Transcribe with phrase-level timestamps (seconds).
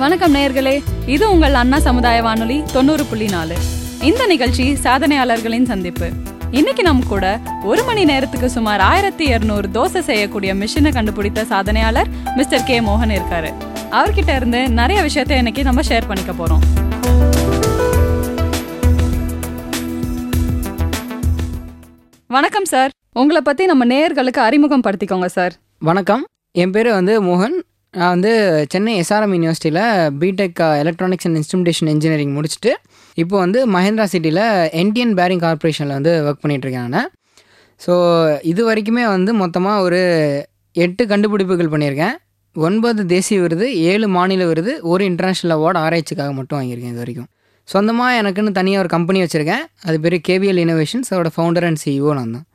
[0.00, 0.82] வணக்கம் நேயர்களே.
[1.06, 3.56] இது உங்கள் அண்ணா சமுதாய வானொலி தொண்ணூறு புள்ளி நாலு.
[4.00, 6.10] இந்த நிகழ்ச்சி சாதனையாளர்களின் சந்திப்பு.
[6.50, 12.62] இன்னைக்கு நம்ம கூட ஒரு மணி நேரத்துக்கு சுமார் ஆயிரத்தி இருநூறு தோசை செய்யக்கூடிய மிஷினை கண்டுபிடித்த சாதனையாளர் மிஸ்டர்
[12.62, 13.54] கே மோகன் இருக்காரு.
[13.90, 16.62] அவர்கிட்ட இருந்து நிறைய விஷயத்தை இன்னைக்கு நம்ம ஷேர் பண்ணிக்க போறோம்.
[22.26, 22.90] வணக்கம் சார்.
[23.12, 25.52] உங்களை பத்தி நம்ம நேயர்களுக்கு அறிமுகம் படுத்திக்கோங்க சார்.
[25.78, 26.24] வணக்கம்.
[26.52, 27.69] என் பேர் வந்து மோகன்.
[27.94, 28.32] நான் வந்து
[28.72, 29.84] சென்னை எஸ்ஆர்எம் யூனிவர்சிட்டியில்
[30.20, 32.72] BTech electronics and instrumentation engineering முடிச்சுட்டு
[33.16, 34.44] இப்போ வந்து மஹேந்திரா சிட்டியில்
[34.82, 37.08] என்டிஎன் பேரிங் கார்ப்பரேஷனில் வந்து ஒர்க் பண்ணிகிட்ருக்கேன் நான்.
[37.80, 37.92] ஸோ
[38.50, 40.00] இது வரைக்குமே வந்து மொத்தமாக ஒரு
[40.84, 42.14] எட்டு கண்டுபிடிப்புகள் பண்ணியிருக்கேன்.
[42.56, 47.28] ஒன்பது தேசிய விருது ஏழு மாநில விருது ஒரு இன்டர்நேஷ்னல் அவார்டு ஆராய்ச்சிக்காக மட்டும் வாங்கியிருக்கேன் இது வரைக்கும்.
[47.68, 49.64] சொந்தமாக எனக்குன்னு தனியாக ஒரு கம்பெனி வச்சுருக்கேன்.
[49.86, 52.46] அது பேர் கேபிஎல் இனோவேஷன்ஸ் அதோட ஃபவுண்டர் அண்ட் சிஇஓ நான் தான்.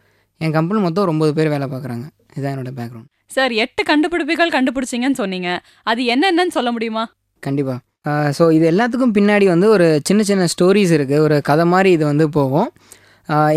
[0.42, 2.08] என் கம்பெனி மொத்தம் ஒரு ஒம்பது பேர் வேலை பார்க்குறாங்க.
[2.36, 5.50] இதுதான் என்னோடய பேக்ரவுண்ட் சார் எட்டு கண்டுபிடிப்புகள் கண்டுபிடிச்சிங்கன்னு சொன்னீங்க.
[5.92, 7.04] அது என்னென்னு சொல்ல முடியுமா?
[7.48, 7.80] கண்டிப்பாக
[8.38, 12.26] ஸோ இது எல்லாத்துக்கும் பின்னாடி வந்து ஒரு சின்ன சின்ன ஸ்டோரிஸ் இருக்குது ஒரு கதை மாதிரி இது வந்து
[12.38, 12.70] போகும்.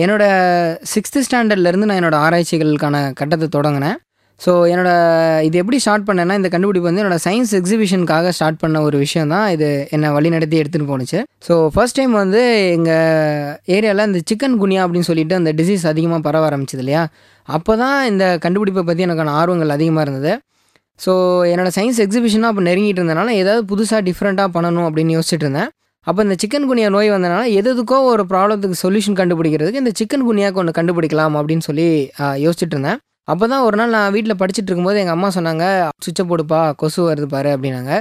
[0.03, 3.99] என்னோடய சிக்ஸ்த்து ஸ்டாண்டர்ட்லேருந்து நான் என்னோடய ஆராய்ச்சிகளுக்கான கட்டத்தை தொடங்கினேன்.
[4.41, 8.97] ஸோ என்னோடய இது எப்படி ஸ்டார்ட் பண்ணேன்னா இந்த கண்டுபிடிப்பு வந்து என்னோடய சயின்ஸ் எக்ஸிபிஷனுக்காக ஸ்டார்ட் பண்ண ஒரு
[9.05, 11.21] விஷயம் தான் இது என்னை வழி நடத்தி எடுத்துகிட்டு போணுச்சு.
[11.47, 12.43] ஸோ ஃபர்ஸ்ட் டைம் வந்து
[12.77, 17.03] எங்கள் ஏரியாவில் இந்த சிக்கன் குனியா அப்படின்னு சொல்லிட்டு அந்த டிசீஸ் அதிகமாக பரவ ஆரம்பிச்சது இல்லையா?
[17.49, 20.35] அப்போ தான் இந்த கண்டுபிடிப்பை பற்றி எனக்கான ஆர்வங்கள் அதிகமாக இருந்தது.
[21.05, 21.13] ஸோ
[21.53, 25.71] என்னோடய சயின்ஸ் எக்ஸிபிஷனாக அப்போ நெருங்கிட்டு இருந்தனால ஏதாவது புதுசாக டிஃப்ரெண்ட்டாக பண்ணணும் அப்படின்னு யோசிச்சுட்டு இருந்தேன்.
[26.07, 30.63] அப்போ இந்த சிக்கன் குனியா நோய் வந்தனால எது எதுக்கோ ஒரு ப்ராப்ளத்துக்கு சொல்யூஷன் கண்டுபிடிக்கிறதுக்கு இந்த சிக்கன் குனியாக்கு
[30.63, 31.87] ஒன்று கண்டுபிடிக்கலாம் அப்படின்னு சொல்லி
[32.47, 32.99] யோசிச்சுட்டு இருந்தேன்.
[33.33, 35.65] அப்போ தான் ஒரு நாள் நான் வீட்டில் படிச்சுட்டு இருக்கும்போது எங்கள் அம்மா சொன்னாங்க
[36.05, 37.93] சுவிட்சை போடுப்பா கொசு வருது பாரு அப்படின்னாங்க.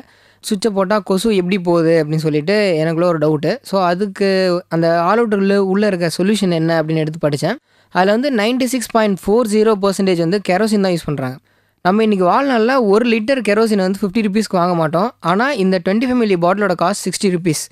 [0.43, 3.51] சுவிட்சை போட்டால் கொசு எப்படி போகுது அப்படின்னு சொல்லிட்டு எனக்குள்ள ஒரு டவுட்டு.
[3.69, 4.27] ஸோ அதுக்கு
[4.75, 5.35] அந்த ஆல் அவுட்
[5.73, 7.57] உள்ளே இருக்க சொல்யூஷன் என்ன அப்படின்னு எடுத்து படித்தேன்
[7.95, 11.37] அதில் வந்து ninety six point four zero percentage வந்து கெரோசின் தான் யூஸ் பண்ணுறாங்க
[11.85, 15.09] நம்ம இன்றைக்கி வாழ்நாளில் ஒரு லிட்டர் கெரோசின் வந்து ஃபிஃப்டி ருபீஸ்க்கு வாங்க மாட்டோம்.
[15.31, 17.63] ஆனால் இந்த டுவெண்ட்டி ஃபைவ் மில்லி பாட்டிலோட காஸ்ட் சிக்ஸ்டி ருபீஸ்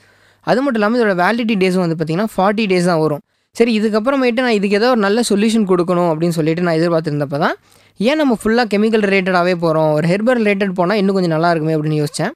[0.47, 3.23] அது மட்டும் இல்லாமல் இதோட வேலிடிட்டி டேஸும் வந்து பார்த்திங்கன்னா ஃபார்ட்டி டேஸ் தான் வரும்.
[3.59, 7.57] சரி இதுக்கப்புறமேட்டு நான் இதுக்கு ஏதோ ஒரு நல்ல சொல்யூஷன் கொடுக்கணும் அப்படின்னு சொல்லிட்டு நான் எதிர்பார்த்துருந்தப்ப தான்
[7.99, 12.01] ஏன் நம்ம ஃபுல்லாக கெமிக்கல் ரிலேட்டடாகவே போகிறோம் ஒரு ஹெர்பல் ரிலேட்டட் போனால் இன்னும் கொஞ்சம் நல்லா இருக்குமே அப்படின்னு
[12.01, 12.33] யோசித்தேன்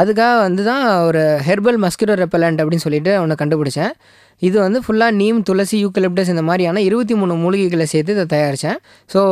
[0.00, 3.92] அதுக்காக வந்து தான் ஒரு ஹெர்பல் மஸ்கிட்டோ ரெப்பலண்ட் அப்படின்னு சொல்லிட்டு ஒன்று கண்டுபிடிச்சேன்.
[4.48, 8.78] இது வந்து ஃபுல்லாக நீம் துளசி யூக்கலிப்டஸ் இந்த மாதிரியான இருபத்தி மூணு மூலிகைகளை சேர்த்து இதை தயாரித்தேன்
[9.14, 9.22] ஸோ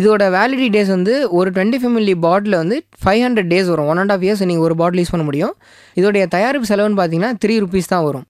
[0.00, 3.90] இதோட வேலிடி டேஸ் வந்து ஒரு டுவெண்ட்டி ஃபைவ் மில்லி பாட்டில் வந்து ஃபைவ் ஹண்ட்ரட் டேஸ் வரும்.
[3.92, 5.54] ஒன் அண்ட் ஆஃப் இயர்ஸ் நீங்கள் ஒரு பாட்டில் யூஸ் பண்ண முடியும்.
[6.00, 8.26] இதோடைய தயாரிப்பு செலவுன்னு பார்த்தீங்கன்னா த்ரீ ருபீஸ் தான் வரும்.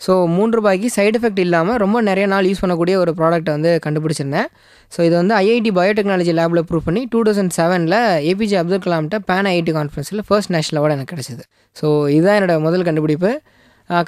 [0.00, 4.48] ஸோ மூன்று ரூபாய்க்கு சைடு எஃபெக்ட் இல்லாமல் ரொம்ப நிறைய நாள் யூஸ் பண்ணக்கூடிய ஒரு ப்ராடக்ட்டை வந்து கண்டுபிடிச்சிருந்தேன்.
[4.92, 7.98] ஸோ இது வந்து ஐஐடி பயோடெக்னாலஜி லேபில் ப்ரூவ் பண்ணி டூ தௌசண்ட் செவனில்
[8.32, 11.44] ஏபிஜே அப்துல் கலாம்கிட்ட பேன் ஐஐடி கான்ஃபரன்ஸில் ஃபர்ஸ்ட் நேஷனல் அவார்டு எனக்கு கிடச்சிது.
[11.76, 11.86] ஸோ
[12.16, 13.32] இதுதான் என்னோட முதல் கண்டுபிடிப்பு.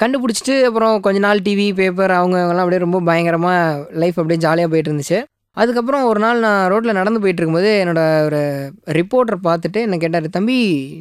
[0.02, 3.60] கண்டுபிடிச்சிட்டு அப்புறம் கொஞ்ச நாள் டிவி பேப்பர் அவங்க அவங்கெல்லாம் அப்படியே ரொம்ப பயங்கரமாக
[4.02, 5.18] லைஃப் அப்படியே ஜாலியாக போயிட்டு இருந்துச்சு
[5.56, 7.70] அதுக்கப்புறம் ஒரு நாள் நான் ரோட்டில் நடந்து போயிட்டு இருக்கும்போது
[8.26, 8.40] ஒரு
[8.98, 10.58] ரிப்போர்ட்டர் பார்த்துட்டு என்ன கேட்டார் தம்பி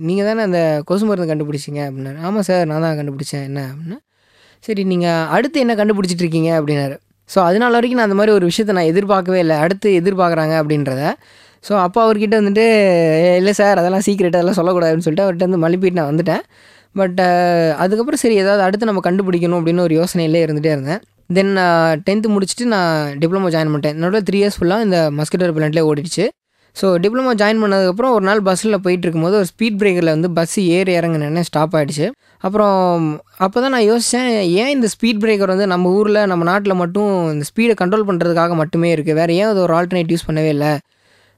[0.07, 1.81] நீங்கள் தானே அந்த கொசு மருந்து கண்டுபிடிச்சிங்க?
[1.89, 3.45] அப்படின்னு ஆமாம் சார் நான் தான் கண்டுபிடிச்சேன்.
[3.49, 3.61] என்ன?
[3.73, 3.97] அப்படின்னு.
[4.67, 6.95] சரி நீங்கள் அடுத்து என்ன கண்டுபிடிச்சிட்டு இருக்கீங்க அப்படின்னாரு.
[7.29, 9.57] ஸோ அதனால வரைக்கும் நான் அந்த மாதிரி ஒரு விஷயத்தை நான் எதிர்பார்க்கவே இல்லை.
[9.65, 11.01] அடுத்து எதிர்பார்க்குறாங்க அப்படின்றத.
[11.67, 12.65] ஸோ அப்போ அவர்கிட்ட வந்துட்டு
[13.39, 16.43] இல்லை சார் அதெல்லாம் சீக்கிரட் அதெல்லாம் சொல்லக்கூடாதுன்னு சொல்லிட்டு அவர்கிட்ட வந்து மழுப்பிட்டு நான் வந்துட்டேன்.
[16.99, 17.19] பட்
[17.83, 21.01] அதுக்கப்புறம் சரி ஏதாவது அடுத்து நம்ம கண்டுபிடிக்கணும் அப்படின்னு ஒரு யோசனையிலே இருந்துகிட்டே இருந்தேன்.
[21.37, 21.53] தென்
[22.07, 23.97] டென்த்து முடிச்சுட்டு நான் டிப்ளமோ ஜாயின் பண்ணிட்டேன்.
[23.97, 26.25] என்னோட த்ரீ இயர்ஸ் ஃபுல்லாக இந்த மஸ்கிட்டோ பிளான்ட்லேயே ஓடிடுச்சு.
[26.75, 30.93] ஸோ டிப்ளமோ ஜாயின் பண்ணதுக்கப்புறம் ஒரு நாள் பஸ்ஸில் போயிட்டு இருக்கும்போது ஒரு ஸ்பீட் பிரேக்கரில் வந்து பஸ் ஏறி
[30.99, 32.07] இறங்கினேன் ஸ்டாப் ஆகிடுச்சு
[32.37, 32.77] அப்புறம்
[33.37, 34.29] அப்போ தான் நான் யோசித்தேன்
[34.61, 38.91] ஏன் இந்த ஸ்பீட் பிரேக்கர் வந்து நம்ம ஊரில் நம்ம நாட்டில் மட்டும் இந்த ஸ்பீடை கண்ட்ரோல் பண்ணுறதுக்காக மட்டுமே
[38.95, 40.71] இருக்குது வேறு ஏன் அது ஒரு ஆல்டர்னேட் யூஸ் பண்ணவே இல்லை?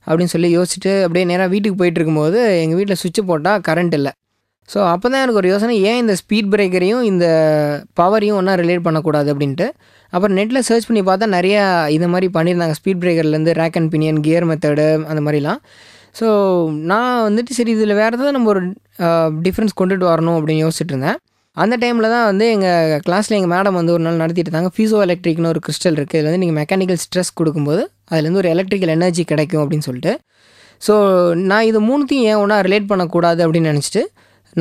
[0.07, 4.11] அப்படின்னு சொல்லி யோசிச்சுட்டு அப்படியே நேராக வீட்டுக்கு போயிட்டு இருக்கும்போது எங்கள் வீட்டில் சுவிட்ச் போட்டால் கரண்ட் இல்லை.
[4.69, 7.25] ஸோ அப்போ தான் எனக்கு ஒரு யோசனை ஏன் இந்த ஸ்பீட் பிரேக்கரையும் இந்த
[7.99, 9.67] பவரையும் ஒன்றா ரிலேட் பண்ணக்கூடாது அப்படின்ட்டு?
[10.13, 11.63] அப்புறம் நெட்டில் சர்ச் பண்ணி பார்த்தா நிறையா
[11.95, 12.75] இது மாதிரி பண்ணியிருந்தாங்க.
[12.79, 15.59] Speed பிரேக்கர்லேருந்து rack and pinion gear method அந்த மாதிரிலாம்.
[16.19, 16.27] ஸோ
[16.91, 18.61] நான் வந்துட்டு சரி இதில் வேறு ஏதாவது நம்ம ஒரு
[19.45, 21.19] டிஃப்ரென்ஸ் கொண்டுட்டு வரணும் அப்படின்னு யோசிச்சுட்டு இருந்தேன்.
[21.57, 24.71] அந்த டைமில் தான் வந்து எங்கள் கிளாஸில் எங்கள் மேடம் வந்து ஒரு நாள் நடத்திட்டு இருந்தாங்க.
[24.75, 29.23] ஃபீஸோ எலக்ட்ரிக்னு ஒரு கிறிஸ்டல் இருக்குது இதில் வந்து நீங்கள் மெக்கானிக்கல் ஸ்ட்ரெஸ் கொடுக்கும்போது அதுலேருந்து ஒரு எலக்ட்ரிக்கல் எனர்ஜி
[29.31, 30.13] கிடைக்கும் அப்படின்னு சொல்லிட்டு.
[30.81, 30.93] ஸோ
[31.49, 34.03] நான் இது மூணுத்தையும் ஏன் ஒன்றா ரிலேட் பண்ணக்கூடாது அப்படின்னு நினச்சிட்டு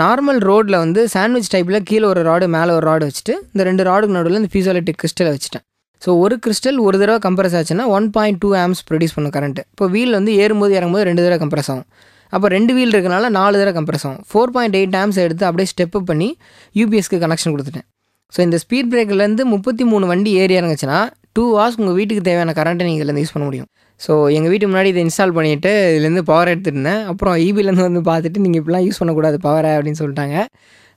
[0.02, 4.14] நார்மல் ரோடில் வந்து சாண்ட்விச் டைப்பில் கீழே ஒரு ராடு மேலே ஒரு ராடு வச்சுட்டு இந்த ரெண்டு ராடுக்கு
[4.16, 5.64] நடுவில் இந்த பீசோலிட்டிக் கிறிஸ்டலை வச்சுட்டேன்.
[6.02, 9.87] ஸோ ஒரு கிறிஸ்டல் ஒரு தடவை கம்ப்ரஸ் ஆச்சுன்னா one point two amps produce பண்ணும் கரண்ட் இப்போ
[9.94, 11.88] வீல் வந்து ஏறும்போது இறங்கும்போது ரெண்டு தடவை கம்ப்ரஸ் ஆகும்.
[12.32, 14.22] அப்போ ரெண்டு வீல் இருக்கனால நாலு தடவை கம்ப்ரஸ் ஆகும்.
[14.31, 16.28] ஃபோர் பாயிண்ட் எயிட் ஆம்ஸ் எடுத்து அப்படியே ஸ்டெப் பண்ணி
[16.81, 17.86] யூபிஎஸ்க்கு கனெக்ஷன் கொடுத்துட்டேன்.
[18.34, 21.00] ஸோ இந்த ஸ்பீட் பிரேக்கர்லேருந்து முப்பத்தி மூணு வண்டி ஏறி இறங்குச்சுன்னா
[21.36, 23.69] டூ ஹவர்ஸ் உங்கள் வீட்டுக்கு தேவையான கரண்ட்டை நீங்கள் இதில் யூஸ் பண்ண முடியும்.
[24.05, 28.61] ஸோ எங்கள் வீட்டு முன்னாடி இதை இன்ஸ்டால் பண்ணிவிட்டு இதுலேருந்து பவர் எடுத்துருந்தேன் அப்புறம் ஈபிலேருந்து வந்து பார்த்துட்டு நீங்கள்
[28.62, 30.37] இப்படிலாம் யூஸ் பண்ணக்கூடாது பவரை அப்படின்னு சொல்லிட்டாங்க.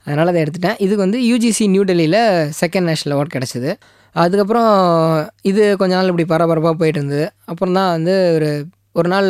[0.05, 0.77] அதனால் அதை எடுத்துட்டேன்.
[0.85, 2.19] இதுக்கு வந்து யூஜிசி நியூ டெல்லியில்
[2.61, 3.71] செகண்ட் நேஷனல் அவார்ட் கிடச்சிது.
[4.15, 4.71] அதுக்கப்புறம்
[5.49, 7.27] இது கொஞ்ச நாள் இப்படி பரபரப்பாக போயிட்டு இருந்தது.
[7.51, 8.49] அப்புறம் தான் வந்து ஒரு
[8.99, 9.29] ஒரு நாள்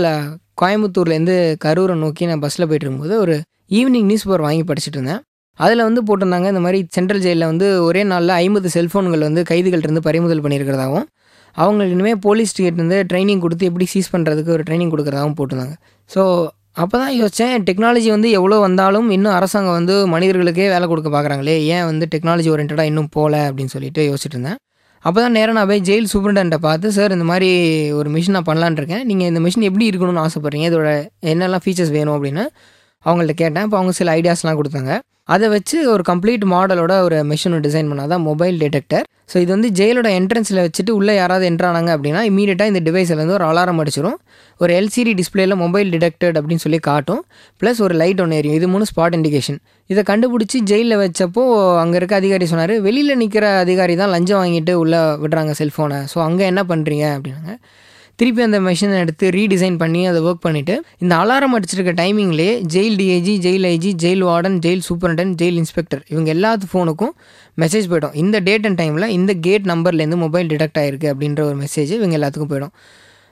[0.62, 1.36] கோயம்புத்தூர்லேருந்து
[1.66, 3.36] கரூரை நோக்கி நான் பஸ்ஸில் போயிட்டு இருக்கும்போது ஒரு
[3.80, 5.22] ஈவினிங் நியூஸ் பேப்பர் வாங்கி படிச்சுட்டு இருந்தேன்.
[5.60, 10.44] அதில் வந்து போட்டிருந்தாங்க இந்த மாதிரி சென்ட்ரல் ஜெயிலில் வந்து ஒரே நாளில் ஐம்பது செல்ஃபோன்கள் வந்து கைதிகள்கிட்ட பறிமுதல்
[10.46, 11.08] பண்ணியிருக்கிறதாகவும்
[11.58, 15.76] அவங்களுக்கு இனிமேல் போலீஸ் வந்து ட்ரைனிங் கொடுத்து எப்படி சீஸ் பண்ணுறதுக்கு ஒரு ட்ரைனிங் கொடுக்குறதாகவும் போட்டிருந்தாங்க.
[16.10, 16.24] ஸோ
[16.84, 21.86] அப்போ தான் யோசித்தேன் டெக்னாலஜி வந்து எவ்வளோ வந்தாலும் இன்னும் அரசாங்கம் வந்து மனிதர்களுக்கே வேலை கொடுக்க பார்க்குறாங்களே ஏன்
[21.90, 24.58] வந்து டெக்னாலஜி ஓரியன்டாக இன்னும் போகல அப்படின்னு சொல்லிட்டு யோசிச்சுட்டு இருந்தேன்.
[25.06, 27.50] அப்போ தான் நேராக நான் போய் ஜெயில் சூப்பரண்ட்டை பார்த்து சார் இந்த மாதிரி
[28.00, 29.04] ஒரு மிஷின் நான் பண்ணலான்னு இருக்கேன்.
[29.10, 30.68] நீங்கள் இந்த மிஷின் எப்படி இருக்கணும்னு ஆசைப்பட்றீங்க?
[30.72, 30.90] இதோட
[31.32, 32.16] என்னெல்லாம் ஃபீச்சர்ஸ் வேணும்?
[32.18, 32.44] அப்படின்னு
[33.06, 33.66] அவங்கள்ட்ட கேட்டேன்.
[33.68, 34.92] இப்போ அவங்க சில ஐடியாஸ்லாம் கொடுத்தாங்க.
[35.30, 39.70] அதை வச்சு ஒரு கம்ப்ளீட் மாடலோட ஒரு மிஷினை டிசைன் பண்ணால் தான் மொபைல் டிடெக்டர் ஸோ இது வந்து
[39.78, 44.18] ஜெயிலோட என்ட்ரன்ஸில் வச்சுட்டு உள்ளே யாராவது என்ட்ரானாங்க அப்படின்னா இமீடியட்டாக இந்த டிவைஸில் வந்து ஒரு அலாரம் அடிச்சிடும்
[44.60, 47.22] ஒரு எல்சிடி டிஸ்பிளேயில் மொபைல் டிடெக்டட் அப்படின்னு சொல்லி காட்டும்.
[47.62, 48.58] ப்ளஸ் ஒரு லைட் ஒன்று எரியும்.
[48.60, 49.60] இது மூணு ஸ்பாட் இண்டிகேஷன்
[49.90, 51.44] இதை கண்டுபிடிச்சி ஜெயிலில் வச்சப்போ
[51.84, 56.46] அங்கே இருக்க அதிகாரி சொன்னார் வெளியில் நிற்கிற அதிகாரி தான் லஞ்சம் வாங்கிட்டு உள்ளே விடுறாங்க செல்ஃபோனை ஸோ அங்கே
[56.52, 57.54] என்ன பண்ணுறீங்க அப்படின்னாங்க.
[58.20, 63.34] திருப்பி அந்த மிஷினை எடுத்து ரீடிசைன் பண்ணி அதை ஒர்க் பண்ணிவிட்டு இந்த அலாரம் அடிச்சிருக்க டைமிங்லேயே jail DIG
[63.46, 67.14] jail IG jail warden jail superintendent jail inspector இவங்க எல்லாத்து ஃபோனுக்கும்
[67.64, 68.14] மெசேஜ் போய்டும்.
[68.24, 72.52] இந்த டேட் அண்ட் டைமில் இந்த கேட் நம்பர்லேருந்து மொபைல் டிடெக்ட் ஆகிருக்கு அப்படின்ற ஒரு மெசேஜ் இவங்க எல்லாத்துக்கும்
[72.54, 72.74] போயிடும்.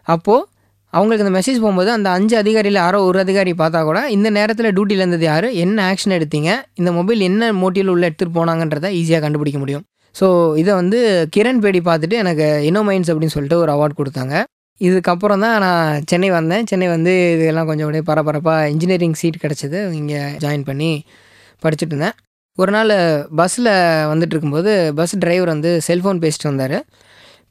[0.07, 0.48] அப்போது
[0.94, 5.04] அவங்களுக்கு அந்த மெசேஜ் போகும்போது அந்த அஞ்சு அதிகாரியில் யாரோ ஒரு அதிகாரி பார்த்தா கூட இந்த நேரத்தில் டியூட்டியில்
[5.04, 5.48] இருந்தது யார்?
[5.66, 6.50] என்ன ஆக்ஷன் எடுத்தீங்க?
[6.80, 9.86] இந்த மொபைல் என்ன மோட்டிவில் உள்ள எடுத்துகிட்டு போனாங்கன்றதை ஈஸியாக கண்டுபிடிக்க முடியும்.
[10.16, 10.27] ஸோ
[10.62, 11.00] இதை வந்து
[11.36, 14.34] கிரண் பேடி பார்த்துட்டு எனக்கு இனோமைன்ஸ் அப்படின்னு சொல்லிட்டு ஒரு அவார்ட் கொடுத்தாங்க.
[14.88, 16.66] இதுக்கப்புறம் தான் நான் சென்னை வந்தேன்.
[16.72, 19.80] சென்னை வந்து இதெல்லாம் கொஞ்சம் அப்படியே பரபரப்பாக இன்ஜினியரிங் சீட் கிடச்சிது.
[20.00, 20.92] இங்கே ஜாயின் பண்ணி
[21.63, 22.16] படிச்சுட்டு இருந்தேன்.
[22.57, 22.94] ஒரு நாள்
[23.39, 23.72] பஸ்ஸில்
[24.12, 26.78] வந்துட்டு இருக்கும்போது பஸ் டிரைவர் வந்து செல்ஃபோன் பேசிட்டு வந்தார்.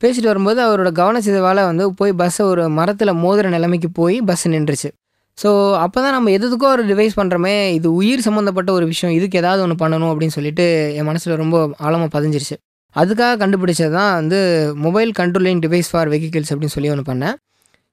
[0.02, 4.90] பேசிட்டு வரும்போது அவரோட கவன சிதைவால் வந்து போய் பஸ்ஸை ஒரு மரத்தில் மோதிர நிலைமைக்கு போய் பஸ் நின்றுச்சு.
[5.38, 5.50] ஸோ
[5.84, 9.76] அப்போ தான் நம்ம எதுக்கோ ஒரு டிவைஸ் பண்ணுறோமே இது உயிர் சம்மந்தப்பட்ட ஒரு விஷயம் இதுக்கு ஏதாவது ஒன்று
[9.82, 10.66] பண்ணணும் அப்படின்னு சொல்லிட்டு
[10.98, 11.56] என் மனசில் ரொம்ப
[11.86, 12.56] ஆழமாக பதிஞ்சிருச்சு.
[12.96, 14.38] அதுக்காக கண்டுபிடிச்சது தான் வந்து
[14.84, 17.36] mobile controlling device for vehicles அப்படின்னு சொல்லி ஒன்று பண்ணேன்.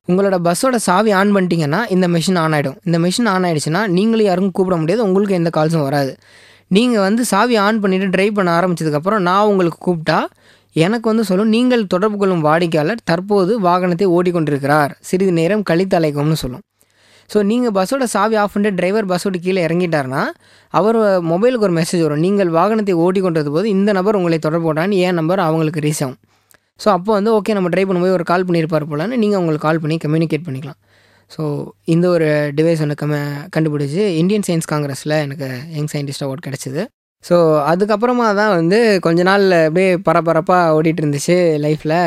[0.08, 4.56] உங்களோட பஸ்ஸோட சாவி ஆன் பண்ணிட்டீங்கன்னா இந்த மிஷின் ஆன் ஆகிடும் இந்த மிஷின் ஆன் ஆகிடுச்சுன்னா நீங்களும் யாருக்கும்
[4.58, 5.02] கூப்பிட முடியாது.
[5.08, 6.12] உங்களுக்கு எந்த கால்ஸும் வராது.
[6.76, 10.20] நீங்கள் வந்து சாவி ஆன் பண்ணிவிட்டு ட்ரைவ் பண்ண ஆரம்பிச்சதுக்கப்புறம் நான் உங்களுக்கு கூப்பிட்டா
[10.76, 16.64] எனக்கு வந்து சொல்லும் நீங்கள் தொடர்பு கொள்ளும் வாடிக்கையாளர் தற்போது வாகனத்தை ஓடிக்கொண்டிருக்கிறார் சிறிது நேரம் கழித்து அழைக்கும்னு சொல்லும்.
[17.30, 20.24] ஸோ நீங்கள் பஸ்ஸோட சாவி ஆஃப் பண்ணிட்டு டிரைவர் பஸ்ஸோட கீழே இறங்கிட்டாருன்னா
[20.74, 20.98] அவர்
[21.32, 22.22] மொபைலுக்கு ஒரு மெசேஜ் வரும்.
[22.26, 25.42] நீங்கள் வாகனத்தை ஓட்டி கொண்டது போது இந்த நபர் உங்களை தொடர்பு போட்டான்னு ஏன் நம்பர்?
[25.48, 26.20] அவங்களுக்கு ரீச் ஆகும்
[26.84, 29.96] ஸோ அப்போ வந்து ஓகே நம்ம ட்ரை பண்ணும்போது ஒரு கால் பண்ணியிருப்பார் போலான்னு நீங்கள் உங்களுக்கு கால் பண்ணி
[30.04, 30.80] கம்யூனிகேட் பண்ணிக்கலாம்.
[31.32, 31.42] ஸோ
[31.94, 32.28] இந்த ஒரு
[32.58, 33.14] டிவைஸ் ஒன்று கம
[33.56, 35.48] கண்டுபிடிச்சி இந்தியன் சயின்ஸ் காங்கிரஸில் எனக்கு
[35.78, 36.84] யங் சயின்டிஸ்ட் அவார்ட் கிடச்சிது.
[37.26, 37.36] ஸோ
[37.72, 41.98] அதுக்கப்புறமா தான் வந்து கொஞ்ச நாள் அப்படியே பரபரப்பாக ஓடிட்டு இருந்துச்சு லைஃப்பில்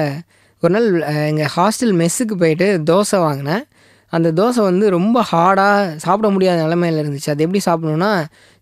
[0.63, 0.89] ஒரு நாள்
[1.31, 3.65] எங்கள் ஹாஸ்டல் மெஸ்ஸுக்கு போயிட்டு தோசை வாங்கினேன்.
[4.13, 7.31] அந்த தோசை வந்து ரொம்ப ஹார்டாக சாப்பிட முடியாத நிலமையில இருந்துச்சு.
[7.35, 8.13] அது எப்படி சாப்பிடணுன்னா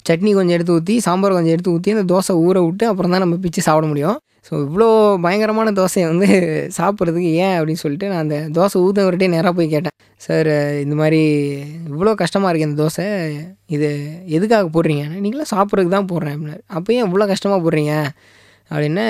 [0.06, 3.36] சட்னி கொஞ்சம் எடுத்து ஊற்றி சாம்பார் கொஞ்சம் எடுத்து ஊற்றி அந்த தோசை ஊற விட்டு அப்புறம் தான் நம்ம
[3.44, 4.18] பிச்சு சாப்பிட முடியும்.
[4.48, 4.86] ஸோ இவ்வளோ
[5.24, 6.26] பயங்கரமான தோசையை வந்து
[6.78, 9.94] சாப்பிட்றதுக்கு ஏன் அப்படின்னு சொல்லிட்டு நான் அந்த தோசை ஊற்றவர்கிட்டே நேராக போய் கேட்டேன்.
[10.26, 10.50] சார்
[10.84, 11.20] இந்த மாதிரி
[11.90, 13.06] இவ்வளோ கஷ்டமாக இருக்குது இந்த தோசை.
[13.76, 13.88] இது
[14.36, 15.04] எதுக்காக போடுறீங்க?
[15.24, 17.94] நீங்களாம் சாப்பிட்றதுக்கு தான் போடுறேன் அப்படின்னு அப்போ ஏன் இவ்வளோ கஷ்டமாக போடுறீங்க?
[18.70, 19.04] அப்படின்னு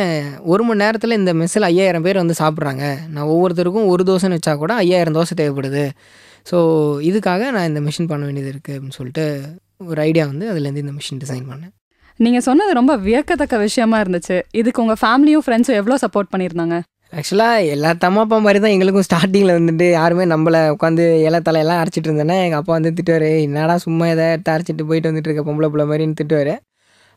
[0.52, 2.84] ஒரு மணி நேரத்தில் இந்த மெஸ்ஸில் ஐயாயிரம் பேர் வந்து சாப்பிட்றாங்க.
[3.14, 5.84] நான் ஒவ்வொருத்தருக்கும் ஒரு தோசைன்னு வச்சா கூட ஐயாயிரம் தோசை தேவைப்படுது.
[6.50, 6.58] ஸோ
[7.08, 9.24] இதுக்காக நான் இந்த மிஷின் பண்ண வேண்டியது இருக்குது அப்படின்னு சொல்லிட்டு
[9.90, 11.72] ஒரு ஐடியா வந்து அதுலேருந்து இந்த மிஷின் டிசைன் பண்ணேன்.
[12.24, 14.36] நீங்க சொன்னது ரொம்ப வியக்கத்தக்க விஷயமா இருந்துச்சு.
[14.60, 16.78] இதுக்கு உங்க ஃபேமிலியும் ஃப்ரெண்ட்ஸும் எவ்வளோ சப்போர்ட் பண்ணியிருந்தாங்க?
[17.18, 22.08] ஆக்சுவலாக எல்லா தம்மா அப்பா மாதிரி தான் எங்களுக்கும் ஸ்டார்டிங்கில் வந்துட்டு யாருமே நம்மளை உட்காந்து இலை தலையெல்லாம் அரைச்சிட்டு
[22.10, 26.18] இருந்தேனே எங்கள் அப்பா வந்து திட்டுவார் என்னடா சும்மா எதை அரைச்சிட்டு போயிட்டு வந்துட்டு இருக்க பொம்பளை பிள்ளை மாதிரின்னு
[26.20, 26.52] திட்டுவார்.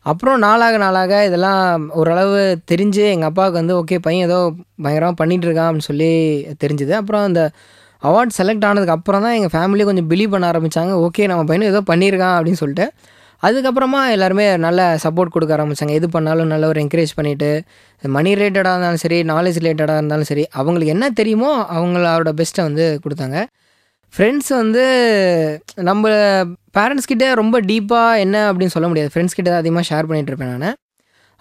[0.06, 2.38] அப்புறம் நாளாக நாளாக இதெல்லாம் ஓரளவு
[2.70, 4.38] தெரிஞ்சு எங்கள் அப்பாவுக்கு வந்து ஓகே பையன் ஏதோ
[4.84, 6.10] பயங்கரமாக பண்ணிகிட்டு இருக்கான் அப்படின்னு சொல்லி
[6.64, 6.94] தெரிஞ்சுது.
[7.00, 7.42] அப்புறம் அந்த
[8.08, 11.80] அவார்ட் செலக்ட் ஆனதுக்கு அப்புறம் தான் எங்கள் ஃபேமிலி கொஞ்சம் பிலீவ் பண்ண ஆரம்பித்தாங்க ஓகே நம்ம பையனும் ஏதோ
[11.90, 12.86] பண்ணியிருக்கான் அப்படின்னு சொல்லிட்டு.
[13.46, 17.48] அதுக்கப்புறமா எல்லாருமே நல்ல சப்போர்ட் கொடுக்க ஆரம்பித்தாங்க எது பண்ணாலும் நல்ல ஒரு என்கரேஜ் பண்ணிவிட்டு
[18.16, 23.38] மணி ரிலேட்டடாக இருந்தாலும் சரி நாலேஜ் ரிலேட்டடாக இருந்தாலும் சரி அவங்களுக்கு என்ன தெரியுமோ அவங்களோட பெஸ்ட்டை வந்து கொடுத்தாங்க.
[24.14, 24.84] ஃப்ரெண்ட்ஸ் வந்து
[25.88, 26.08] நம்ம
[26.78, 29.10] பேரண்ட்ஸ் கிட்டே ரொம்ப டீப்பாக என்ன அப்படின்னு சொல்ல முடியாது.
[29.14, 30.78] ஃப்ரெண்ட்ஸ் கிட்டே தான் அதிகமாக ஷேர் பண்ணிகிட்டு இருப்பேன் நான்.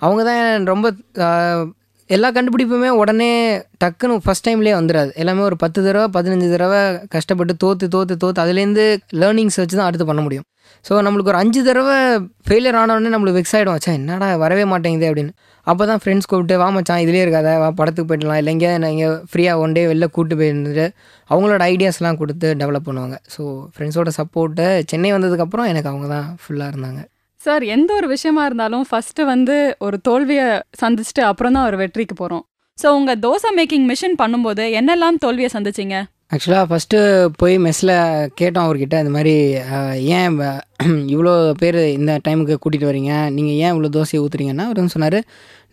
[0.01, 0.87] அவங்க தான் ரொம்ப
[2.15, 3.29] எல்லா கண்டுபிடிப்புமே உடனே
[3.81, 6.79] டக்குன்னு ஃபஸ்ட் டைம்லேயே வந்துடாது எல்லாமே ஒரு பத்து தடவை பதினஞ்சு தடவை
[7.13, 8.85] கஷ்டப்பட்டு தோற்று தோற்று தோற்று அதுலேருந்து
[9.21, 10.45] லேர்னிங்ஸ் வச்சு தான் அடுத்து பண்ண முடியும்.
[10.87, 11.95] ஸோ நம்மளுக்கு ஒரு அஞ்சு தடவை
[12.47, 15.33] ஃபெயிலியர் ஆனவுடனே நம்மளுக்கு வெக்ஸ் ஆகிடும் வச்சா என்னடா வரவே மாட்டேங்குது அப்படின்னு.
[15.67, 19.63] அப்போ தான் ஃப்ரெண்ட்ஸ் கூப்பிட்டு வா மச்சான் இதுலேயே இருக்காத வா படத்துக்கு போயிடலாம் இல்லை எங்கேயா நீங்கள் ஃப்ரீயாக
[19.63, 20.85] ஒன் டே வெளில கூப்பிட்டு போயிருந்துட்டு
[21.29, 23.17] அவங்களோட ஐடியாஸ்லாம் கொடுத்து டெவலப் பண்ணுவாங்க.
[23.35, 23.43] ஸோ
[23.75, 27.01] ஃப்ரெண்ட்ஸோட சப்போர்ட்டு சென்னை வந்ததுக்கப்புறம் எனக்கு அவங்க தான் ஃபுல்லாக இருந்தாங்க.
[27.45, 30.48] சார் எந்த ஒரு விஷயமா இருந்தாலும் ஃபஸ்ட்டு வந்து ஒரு தோல்வியை
[30.81, 32.43] சந்திச்சுட்டு அப்புறம் தான் ஒரு வெற்றிக்கு போகிறோம்
[32.77, 35.98] ஸோ உங்கள் தோசை மேக்கிங் மிஷின் பண்ணும்போது என்னெல்லாம் தோல்வியை சந்திச்சிங்க?
[36.33, 36.98] ஆக்சுவலாக ஃபஸ்ட்டு
[37.39, 37.93] போய் மெஸ்ஸில்
[38.39, 39.33] கேட்டோம் அவர்கிட்ட இந்த மாதிரி
[40.17, 40.38] ஏன்
[41.13, 45.19] இவ்வளோ பேர் இந்த டைமுக்கு கூட்டிகிட்டு வரீங்க நீங்கள் ஏன் இவ்வளோ தோசையை ஊற்றுறீங்கன்னா அவர் வந்து சொன்னார்.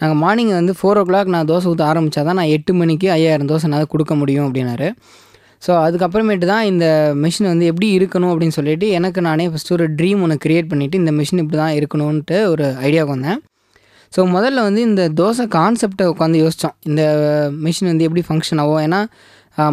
[0.00, 3.50] நாங்கள் மார்னிங் வந்து ஃபோர் ஓ கிளாக் நான் தோசை ஊற்ற ஆரம்பித்தா தான் நான் எட்டு மணிக்கு ஐயாயிரம்
[3.52, 4.88] தோசை நான் கொடுக்க முடியும் அப்படின்னாரு.
[5.62, 6.86] ஸோ அதுக்கப்புறமேட்டு தான் இந்த
[7.22, 11.12] மிஷின் வந்து எப்படி இருக்கணும் அப்படின்னு சொல்லிட்டு எனக்கு நானே ஃபஸ்ட்டு ஒரு ட்ரீம் ஒன்று க்ரியேட் பண்ணிவிட்டு இந்த
[11.20, 13.40] மிஷின் இப்படி தான் இருக்கணும்ன்ட்டு ஒரு ஐடியாவுக்கு வந்தேன்.
[14.12, 17.02] ஸோ முதல்ல வந்து இந்த தோசை கான்செப்டை உட்காந்து யோசித்தோம் இந்த
[17.64, 18.82] மிஷின் வந்து எப்படி ஃபங்க்ஷன் ஆகும்?
[18.86, 19.00] ஏன்னா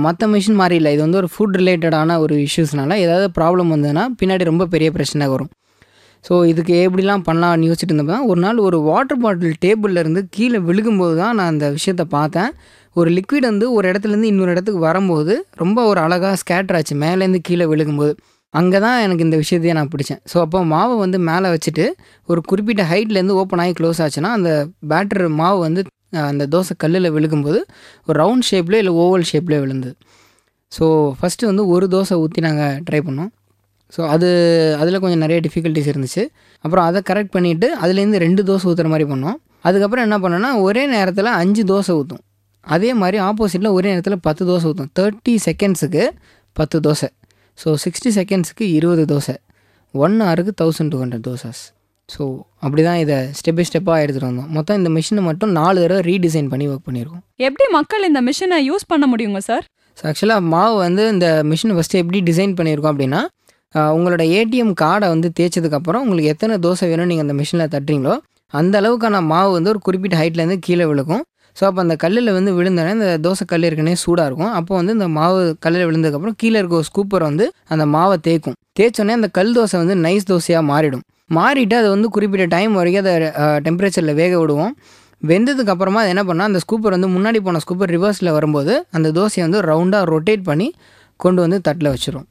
[0.06, 0.92] மற்ற மிஷின் மாதிரி இல்லை.
[0.96, 5.52] இது வந்து ஒரு ஃபுட் ரிலேட்டடான ஒரு இஷ்யூஸ்னால ஏதாவது ப்ராப்ளம் வந்ததுன்னா பின்னாடி ரொம்ப பெரிய பிரச்சனை வரும்.
[6.28, 11.16] ஸோ இதுக்கு எப்படிலாம் பண்ணலாம்னு யோசிச்சுட்டு இருந்தப்போ ஒரு நாள் ஒரு வாட்டர் பாட்டில் டேபிளில் இருந்து கீழே விழுகும்போது
[11.22, 12.52] தான் நான் அந்த விஷயத்தை பார்த்தேன்.
[12.96, 16.96] ஒரு லிக்விட் வந்து ஒரு இடத்துலேருந்து இன்னொரு இடத்துக்கு வரும்போது ரொம்ப ஒரு அழகாக ஸ்கேட்டர் ஆச்சு.
[17.04, 18.14] மேலேருந்து கீழே விழுகும்போது.
[18.54, 20.20] அங்கே தான் எனக்கு இந்த விஷயத்தையே நான் பிடிச்சேன்.
[20.32, 21.86] ஸோ அப்போ மாவை வந்து மேலே வச்சுட்டு
[22.30, 24.52] ஒரு குறிப்பிட்ட ஹைட்லேருந்து ஓப்பன் ஆகி க்ளோஸ் ஆச்சுன்னா அந்த
[24.92, 25.82] பேட்டர் மாவு வந்து
[26.30, 27.60] அந்த தோசை கல்லில் விழுகும்போது
[28.08, 29.96] ஒரு ரவுண்ட் ஷேப்லேயே இல்லை ஓவல் ஷேப்லேயே விழுந்தது.
[30.72, 30.86] ஸோ
[31.20, 33.32] ஃபஸ்ட்டு வந்து ஒரு தோசை ஊற்றி நாங்கள் ட்ரை பண்ணோம்.
[33.94, 34.30] ஸோ அது
[34.82, 36.24] அதில் கொஞ்சம் நிறைய டிஃபிகல்ட்டிஸ் இருந்துச்சு.
[36.66, 39.38] அப்புறம் அதை கரெக்ட் பண்ணிவிட்டு அதுலேருந்து ரெண்டு தோசை ஊற்றுற மாதிரி பண்ணோம்.
[39.68, 42.24] அதுக்கப்புறம் என்ன பண்ணோன்னா ஒரே நேரத்தில் அஞ்சு தோசை ஊற்றும்
[42.66, 46.04] அதே மாதிரி ஆப்போசிட்டில் ஒரே நேரத்தில் பத்து தோசை ஊற்றும் தேர்ட்டி செகண்ட்ஸுக்கு
[46.56, 47.10] பத்து தோசை.
[47.58, 49.36] ஸோ சிக்ஸ்டி செகண்ட்ஸுக்கு இருபது தோசை.
[49.94, 51.62] ஒன் ஹவருக்கு thousand two hundred dosas.
[52.10, 52.24] So
[52.66, 54.50] அப்படி தான் இதை ஸ்டெப் பை ஸ்டெப்பாக எடுத்துகிட்டு வந்தோம்.
[54.58, 58.86] மொத்தம் இந்த மிஷினை மட்டும் நாலு தடவை ரீடிசைன் பண்ணி ஒர்க் பண்ணியிருக்கோம் எப்படி மக்கள் இந்த மிஷினை யூஸ்
[58.92, 59.66] பண்ண முடியுங்க சார்
[59.98, 63.22] ஸோ ஆக்சுவலாக மாவு வந்து இந்த மிஷினை ஃபஸ்ட்டு எப்படி டிசைன் பண்ணியிருக்கோம் அப்படின்னா
[63.96, 68.16] உங்களோட ஏடிஎம் கார்டை வந்து தேய்ச்சதுக்கப்புறம் உங்களுக்கு எத்தனை தோசை வேணும் நீங்கள் அந்த மிஷினில் தட்டுறீங்களோ
[68.54, 71.24] அந்த அளவுக்கான மாவு வந்து ஒரு குறிப்பிட்ட ஹைட்லேருந்து கீழே விழுக்கும்
[71.56, 75.08] ஸோ அப்போ அந்த கல்லில் வந்து விழுந்தோடனே இந்த தோசை கல் ஏற்கனவே சூடாக இருக்கும் அப்போ வந்து இந்த
[75.18, 78.56] மாவு கல்லில் விழுந்ததுக்கப்புறம் கீழே இருக்க ஒரு ஸ்கூப்பர் வந்து அந்த மாவை தேய்க்கும்.
[78.80, 81.04] தேய்ச்சோடனே அந்த கல் தோசை வந்து நைஸ் தோசையாக மாறிடும்.
[81.38, 83.14] மாறிட்டு அது வந்து குறிப்பிட்ட டைம் வரைக்கும் அதை
[83.68, 84.74] டெம்பரேச்சரில் வேக விடுவோம்.
[85.24, 89.44] வெந்ததுக்கு அப்புறமா அது என்ன பண்ணால் அந்த ஸ்கூப்பர் வந்து முன்னாடி போன ஸ்கூப்பர் ரிவர்ஸில் வரும்போது அந்த தோசையை
[89.48, 90.68] வந்து ரவுண்டாக ரொட்டேட் பண்ணி
[91.20, 92.26] கொண்டு வந்து தட்டில் வச்சிரும்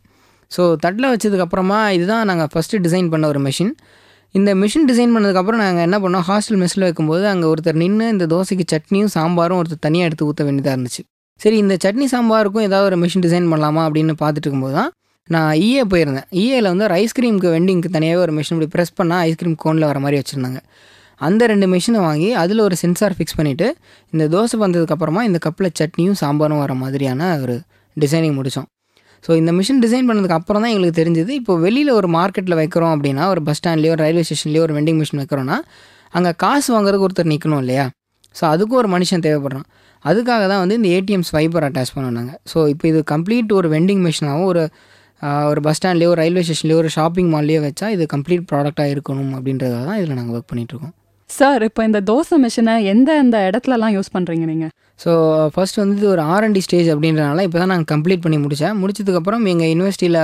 [0.53, 3.73] ஸோ தட்டில் வச்சதுக்கப்புறமா இதுதான் நாங்கள் ஃபஸ்ட்டு டிசைன் பண்ண ஒரு மிஷின்
[4.35, 6.25] இந்த மிஷின் டிசைன் பண்ணதுக்கப்புறம் நாங்கள் என்ன பண்ணோம்?
[6.29, 10.73] ஹாஸ்டல் மெஸ்ஸில் வைக்கும்போது அங்கே ஒருத்தர் நின்று இந்த தோசைக்கு சட்னியும் சாம்பாரும் ஒருத்தர் தனியாக எடுத்து ஊற்ற வேண்டியதாக
[10.77, 11.03] இருந்துச்சு.
[11.41, 14.91] சரி இந்த சட்னி சாம்பாருக்கும் ஏதாவது ஒரு மிஷின் டிசைன் பண்ணலாமா அப்படின்னு பார்த்துட்டு இருக்கும்போது தான்
[15.29, 16.27] நான் ஈஏ போயிருந்தேன்.
[16.43, 20.19] ஈஏயில் வந்து ஒரு ஐஸ்கிரீமுக்கு வெண்டிங்க்கு தனியாகவே ஒரு மிஷின் இப்படி ப்ரெஸ் பண்ணால் ஐஸ்கிரீம் கோனில் வர மாதிரி
[20.21, 20.61] வச்சுருந்தாங்க.
[21.21, 23.69] அந்த ரெண்டு மிஷினை வாங்கி அதில் ஒரு சென்சார் ஃபிக்ஸ் பண்ணிவிட்டு
[24.13, 27.57] இந்த தோசை வந்ததுக்கப்புறமா இந்த கப்பில் சட்னியும் சாம்பாரும் வர மாதிரியான ஒரு
[27.97, 28.69] டிசைனிங் முடித்தோம்
[29.25, 31.31] ஸோ இந்த மிஷின் டிசைன் பண்ணதுக்கு அப்புறம் தான் எங்களுக்கு தெரிஞ்சது.
[31.41, 35.21] இப்போ வெளியில் ஒரு மார்க்கெட்டில் வைக்கிறோம் அப்படின்னா ஒரு பஸ் ஸ்டாண்ட்லேயோ ஒரு ரயில்வே ஸ்டேஷன்லேயோ ஒரு வெண்டிங் மிஷின்
[35.23, 35.57] வைக்கிறோன்னா
[36.19, 37.85] அங்கே காசு வாங்குறதுக்கு ஒருத்தர் நிற்கணும் இல்லையா?
[38.39, 39.67] ஸோ அதுக்கும் ஒரு மனுஷன் தேவைப்படுறான்.
[40.05, 44.49] அதுக்காக தான் வந்து இந்த ஏடிஎம் ஸ்வைப்பர் அட்டாச் பண்ணுவாங்க ஸோ இப்போ இது கம்ப்ளீட் ஒரு வெண்டிங் மிஷினாகவும்
[44.53, 44.65] ஒரு
[45.51, 49.99] ஒரு பஸ் ஸ்டாண்ட்லேயோ ரயில்வே ஸ்டேஷன்லேயோ ஒரு ஷாப்பிங் மால்லையோ வச்சா இது கம்ப்ளீட் ப்ராடக்டாக இருக்கணும் அப்படின்றதாக தான்
[50.01, 50.95] இதில் நாங்கள் ஒர்க் பண்ணிகிட்ருக்கோம்
[51.31, 55.11] சார் இப்போ இந்த தோசை மிஷினை எந்த எந்த இடத்துலலாம் யூஸ் பண்ணுறீங்க நீங்கள் ஸோ
[55.55, 59.71] ஃபர்ஸ்ட் வந்து இது ஒரு ஆர்என்டி ஸ்டேஜ் அப்படின்றனால இப்போ தான் நாங்கள் கம்ப்ளீட் பண்ணி முடித்தேன் முடிச்சதுக்கப்புறம் எங்கள்
[59.73, 60.21] யூனிவர்சிட்டியில்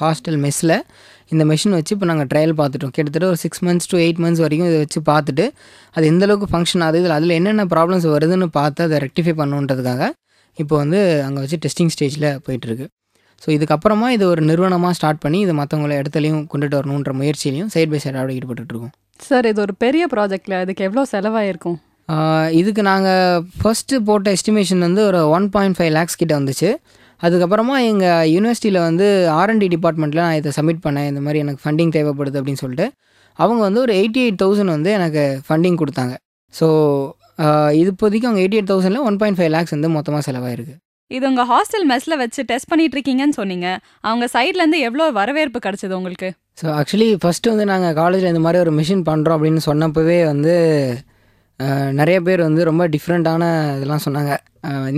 [0.00, 0.74] ஹாஸ்டல் மெஸ்ஸில்
[1.32, 2.92] இந்த மிஷின் வச்சு இப்போ நாங்கள் ட்ரையல் பார்த்துட்டோம்.
[2.96, 5.44] கிட்டத்தட்ட ஒரு six months to eight months வரைக்கும் இதை வச்சு பார்த்துட்டு
[5.94, 10.02] அது எந்தளவுக்கு ஃபங்க்ஷன் ஆகுது இதில் அதில் என்னென்ன ப்ராப்ளம்ஸ் வருதுன்னு பார்த்து அதை ரெக்டிஃபை பண்ணுன்றதுக்காக
[10.58, 12.86] இப்போ வந்து அங்கே வச்சு டெஸ்டிங் ஸ்டேஜில் போயிட்டுருக்கு
[13.42, 18.00] ஸோ இதுக்கப்புறமா இது ஒரு நிறுவனமாக ஸ்டார்ட் பண்ணி இது மற்றவங்கள இடத்துலையும் கொண்டுட்டு வரணுன்ற முயற்சியிலையும் சைட் பை
[18.04, 18.94] சைடாக ஈடுபட்டுருக்கோம்
[19.28, 21.78] சார் இது ஒரு பெரிய ப்ராஜெக்ட்ல அதுக்கு எவ்வளோ செலவாயிருக்கும்?
[22.60, 26.70] இதுக்கு நாங்கள் ஃபஸ்ட்டு போட்ட எஸ்டிமேஷன் வந்து ஒரு ஒன் பாயிண்ட் ஃபைவ் லேக்ஸ் கிட்ட வந்துச்சு.
[27.20, 29.06] அதுக்கப்புறமா எங்கள் யூனிவர்சிட்டியில் வந்து
[29.38, 31.08] ஆர்என்டி டிபார்ட்மெண்ட்டில் நான் இதை சப்மிட் பண்ணேன்.
[31.12, 32.86] இந்த மாதிரி எனக்கு ஃபண்டிங் தேவைப்படுது அப்படின்னு சொல்லிட்டு.
[33.38, 36.14] அவங்க வந்து ஒரு எயிட்டி எயிட் தௌசண்ட் வந்து எனக்கு ஃபண்டிங் கொடுத்தாங்க.
[36.54, 36.66] ஸோ
[37.80, 40.74] இது இப்போதைக்கு அவங்க எயிட்டி எயிட் தௌசண்டில் ஒன் பாயிண்ட் ஃபைவ் லேக்ஸ் வந்து மொத்தமாக செலவாயிருக்கு.
[41.16, 43.68] இது உங்க ஹாஸ்டல் மெஸ்ல வச்சு டெஸ்ட் பண்ணிட்டு இருக்கீங்கன்னு சொன்னீங்க.
[44.08, 46.28] அவங்க சைட்ல இருந்து எவ்வளோ வரவேற்பு கிடைச்சது உங்களுக்கு?
[46.60, 50.54] ஸோ ஆக்சுவலி ஃபஸ்ட்டு வந்து நாங்கள் காலேஜில் இந்த மாதிரி ஒரு மிஷின் பண்ணுறோம் அப்படின்னு சொன்னப்பவே வந்து
[52.00, 53.44] நிறைய பேர் வந்து ரொம்ப டிஃப்ரெண்ட்டான
[53.76, 54.32] இதெல்லாம் சொன்னாங்க.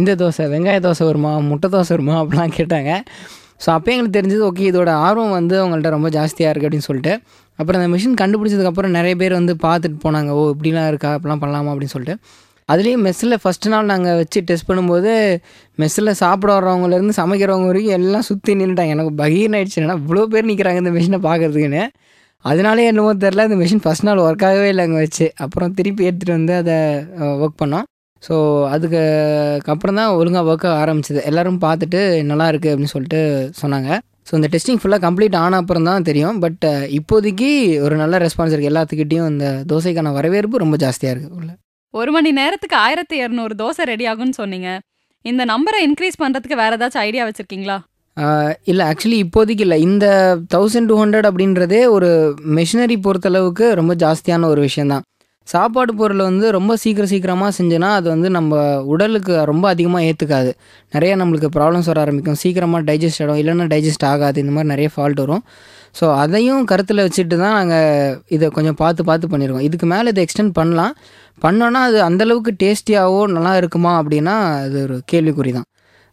[0.00, 2.90] இந்த தோசை வெங்காய தோசை வருமா முட்டை தோசை வருமா அப்படிலாம் கேட்டாங்க.
[3.64, 7.14] ஸோ அப்போ எங்களுக்கு தெரிஞ்சது ஓகே இதோட ஆர்வம் வந்து அவங்கள்ட்ட ரொம்ப ஜாஸ்தியாக இருக்குது அப்படின்னு சொல்லிட்டு
[7.58, 11.94] அப்புறம் அந்த மிஷின் கண்டுபிடிச்சதுக்கப்புறம் நிறைய பேர் வந்து பார்த்துட்டு போனாங்க ஓ இப்படிலாம் இருக்கா அப்படிலாம் பண்ணலாமா அப்படின்னு
[11.96, 12.16] சொல்லிட்டு.
[12.72, 15.12] அதுலேயும் மெஸ்ஸில் ஃபஸ்ட்டு நாள் நாங்கள் வச்சு டெஸ்ட் பண்ணும்போது
[15.82, 19.78] மெஸ்ஸில் சாப்பிட வர்றவங்கலேருந்து சமைக்கிறவங்க வரைக்கும் எல்லாம் சுற்றி நின்றுட்டாங்க எனக்கு பகீர்னு ஆயிடுச்சு.
[19.84, 21.84] ஏன்னா இவ்வளோ பேர் நிற்கிறாங்க இந்த மிஷினை பார்க்குறதுக்குன்னு
[22.44, 25.26] அதனாலே என்னமோ தெரில இந்த மிஷின் ஃபஸ்ட் நாள் ஒர்க் ஆகவே இல்லை அங்கே வச்சு.
[25.44, 26.76] அப்புறம் திருப்பி எடுத்துகிட்டு வந்து அதை
[27.42, 27.86] ஒர்க் பண்ணோம்.
[28.26, 28.34] ஸோ
[28.74, 29.00] அதுக்கு
[29.74, 31.20] அப்புறம் தான் ஒழுங்காக ஒர்க் ஆரம்பிச்சது.
[31.30, 32.00] எல்லோரும் பார்த்துட்டு
[32.30, 33.20] நல்லா இருக்குது அப்படின்னு சொல்லிட்டு
[33.60, 33.90] சொன்னாங்க.
[34.28, 36.38] ஸோ இந்த டெஸ்டிங் ஃபுல்லாக கம்ப்ளீட் ஆன அப்புறம் தான் தெரியும்.
[36.44, 36.66] பட்
[36.98, 37.50] இப்போதைக்கு
[37.86, 41.50] ஒரு நல்ல ரெஸ்பான்ஸ் இருக்குது எல்லாத்துக்கிட்டேயும் இந்த தோசைக்கான வரவேற்பு ரொம்ப ஜாஸ்தியாக இருக்குது உள்ள.
[41.98, 44.68] ஒரு மணி நேரத்துக்கு ஆயிரத்தி இரநூறு தோசை ரெடி ஆகும்னு சொன்னீங்க.
[45.24, 47.76] இந்த நம்பரை இன்க்ரீஸ் பண்ணுறதுக்கு வேறு ஏதாச்சும் ஐடியா வச்சுருக்கீங்களா?
[48.70, 49.78] இல்லை ஆக்சுவலி இப்போதைக்கு இல்லை.
[49.88, 50.06] இந்த
[50.54, 52.10] தௌசண்ட் டூ ஹண்ட்ரட் அப்படின்றதே ஒரு
[52.58, 55.04] மெஷினரி பொறுத்தளவுக்கு ரொம்ப ஜாஸ்தியான ஒரு விஷயந்தான்
[55.48, 58.58] சாப்பாடு பொருளை வந்து ரொம்ப சீக்கிரம் சீக்கிரமாக செஞ்சோன்னா அது வந்து நம்ம
[58.92, 60.50] உடலுக்கு ரொம்ப அதிகமாக ஏற்றுக்காது
[60.94, 62.38] நிறைய நம்மளுக்கு ப்ராப்ளம்ஸ் வர ஆரம்பிக்கும்.
[62.42, 64.36] சீக்கிரமாக டைஜஸ்ட் ஆகிடும் இல்லைன்னா டைஜஸ்ட் ஆகாது.
[64.42, 65.42] இந்த மாதிரி நிறைய ஃபால்ட் வரும்.
[65.94, 70.54] ஸோ அதையும் கருத்தில் வச்சுட்டு தான் நாங்கள் இதை கொஞ்சம் பார்த்து பார்த்து பண்ணியிருக்கோம் இதுக்கு மேலே இதை எக்ஸ்டெண்ட்
[70.58, 70.92] பண்ணலாம்.
[71.44, 75.68] பண்ணோன்னா அது அந்தளவுக்கு டேஸ்டியாகவோ நல்லா இருக்குமா அப்படின்னா அது ஒரு கேள்விக்குறி தான்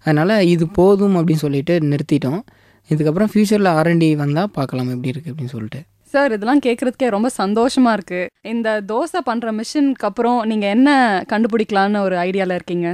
[0.06, 2.42] அதனால் இது போதும் அப்படின்னு சொல்லிட்டு நிறுத்திட்டோம்.
[2.90, 5.80] இதுக்கப்புறம் ஃப்யூச்சரில் ஆர்என்டி வந்தால் பார்க்கலாம் எப்படி இருக்குது அப்படின்னு சொல்லிட்டு.
[6.14, 10.90] சார் இதெல்லாம் கேட்குறதுக்கே ரொம்ப சந்தோஷமாக இருக்குது இந்த தோசை பண்ணுற மிஷினுக்கு அப்புறம் நீங்கள் என்ன
[11.32, 12.90] கண்டுபிடிக்கலான்னு ஒரு ஐடியாவில் இருக்கீங்க?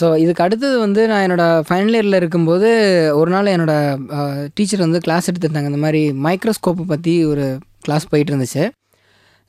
[0.00, 2.68] ஸோ இதுக்கு அடுத்தது வந்து நான் என்னோடய ஃபைனல் இயரில் இருக்கும்போது
[3.20, 5.70] ஒரு நாள் என்னோடய டீச்சர் வந்து கிளாஸ் எடுத்துருந்தாங்க.
[5.72, 7.44] இந்த மாதிரி மைக்ரோஸ்கோப்பை பற்றி ஒரு
[7.86, 8.64] கிளாஸ் போயிட்டு இருந்துச்சு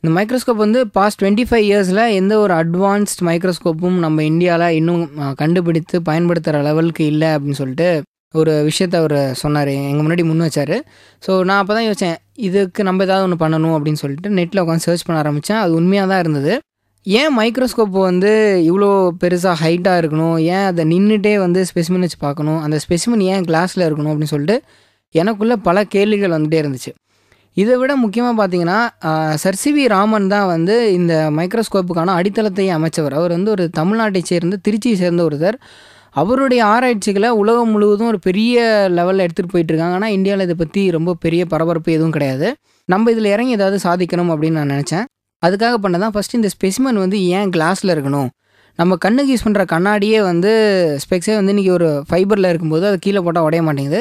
[0.03, 5.03] இந்த மைக்ரோஸ்கோப் வந்து பாஸ்ட் டுவெண்ட்டி ஃபைவ் இயர்ஸில் எந்த ஒரு அட்வான்ஸ்ட் மைக்ரோஸ்கோப்பும் நம்ம இந்தியாவில் இன்னும்
[5.41, 7.87] கண்டுபிடித்து பயன்படுத்துகிற லெவலுக்கு இல்லை அப்படின்னு சொல்லிட்டு
[8.41, 9.71] ஒரு விஷயத்த அவர் சொன்னார்.
[9.89, 10.75] எங்கள் முன்னாடி முன் வச்சார்.
[11.25, 12.17] ஸோ நான் அப்போ தான் யோசித்தேன்
[12.47, 16.21] இதுக்கு நம்ம ஏதாவது ஒன்று பண்ணணும் அப்படின்னு சொல்லிட்டு நெட்டில் உட்காந்து சர்ச் பண்ண ஆரம்பித்தேன் அது உண்மையாக தான்
[16.23, 16.53] இருந்தது.
[17.05, 18.29] ஏன் மைக்ரோஸ்கோப் வந்து
[18.67, 18.89] இவ்வளோ
[19.21, 20.35] பெருசாக ஹைட்டாக இருக்கணும்?
[20.53, 22.59] ஏன் அதை நின்றுட்டே வந்து ஸ்பெசிமன் வச்சு பார்க்கணும்?
[22.65, 24.57] அந்த ஸ்பெசிமன் ஏன் கிளாஸில் இருக்கணும் அப்படின்னு சொல்லிட்டு
[25.15, 26.91] எனக்குள்ளே பல கேள்விகள் வந்துகிட்டே இருந்துச்சு.
[27.57, 28.77] இதை விட முக்கியமாக பார்த்தீங்கன்னா
[29.41, 33.15] சர் சி வி ராமன் தான் வந்து இந்த மைக்ரோஸ்கோப்புக்கான அடித்தளத்தை அமைச்சவர்.
[33.19, 35.57] அவர் வந்து ஒரு தமிழ்நாட்டை சேர்ந்த திருச்சியை சேர்ந்த ஒருத்தர்.
[36.21, 38.55] அவருடைய ஆராய்ச்சிகளை உலகம் முழுவதும் ஒரு பெரிய
[38.97, 42.49] லெவலில் எடுத்துகிட்டு போயிட்டுருக்காங்க ஆனால் இந்தியாவில் இதை பற்றி ரொம்ப பெரிய பரபரப்பு எதுவும் கிடையாது.
[42.89, 45.05] நம்ம இதில் இறங்கி ஏதாவது சாதிக்கணும் அப்படின்னு நான் நினச்சேன்.
[45.47, 48.29] அதுக்காக பண்ணதான் ஃபஸ்ட்டு இந்த ஸ்பெசிமன் வந்து ஏன் கிளாஸில் இருக்கணும்?
[48.79, 50.51] நம்ம கண்ணுக்கு யூஸ் பண்ணுற கண்ணாடியே வந்து
[51.03, 53.99] ஸ்பெக்ஸே வந்து இன்றைக்கி ஒரு ஃபைபரில் இருக்கும்போது அது கீழே போட்டால் உடைய மாட்டேங்குது.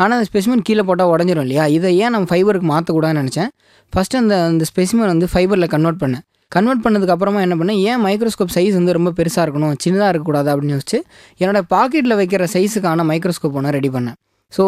[0.00, 1.64] ஆனால் அந்த ஸ்பெசிமன் கீழே போட்டால் உடஞ்சிரும் இல்லையா?
[1.76, 3.50] இதை ஏன் நம்ம ஃபைபருக்கு மாற்றக்கூடாதுன்னு நினச்சேன்.
[3.92, 6.24] ஃபஸ்ட்டு அந்த அந்த ஸ்பெசிமன் வந்து ஃபைபரில் கன்வெர்ட் பண்ணேன்.
[6.56, 7.78] கன்வெர்ட் பண்ணதுக்கப்புறமா என்ன பண்ணேன்?
[7.90, 10.98] ஏன் மைக்ரோஸ்கோப் சைஸ் வந்து ரொம்ப பெருசாக இருக்கணும் சின்னதாக இருக்கக்கூடாது அப்படின்னு யோசிச்சு
[11.40, 14.16] என்னோடய பாக்கெட்டில் வைக்கிற சைஸுக்கான மைக்ரோஸ்கோப் ஒன்று ரெடி பண்ணேன்.
[14.56, 14.64] ஸோ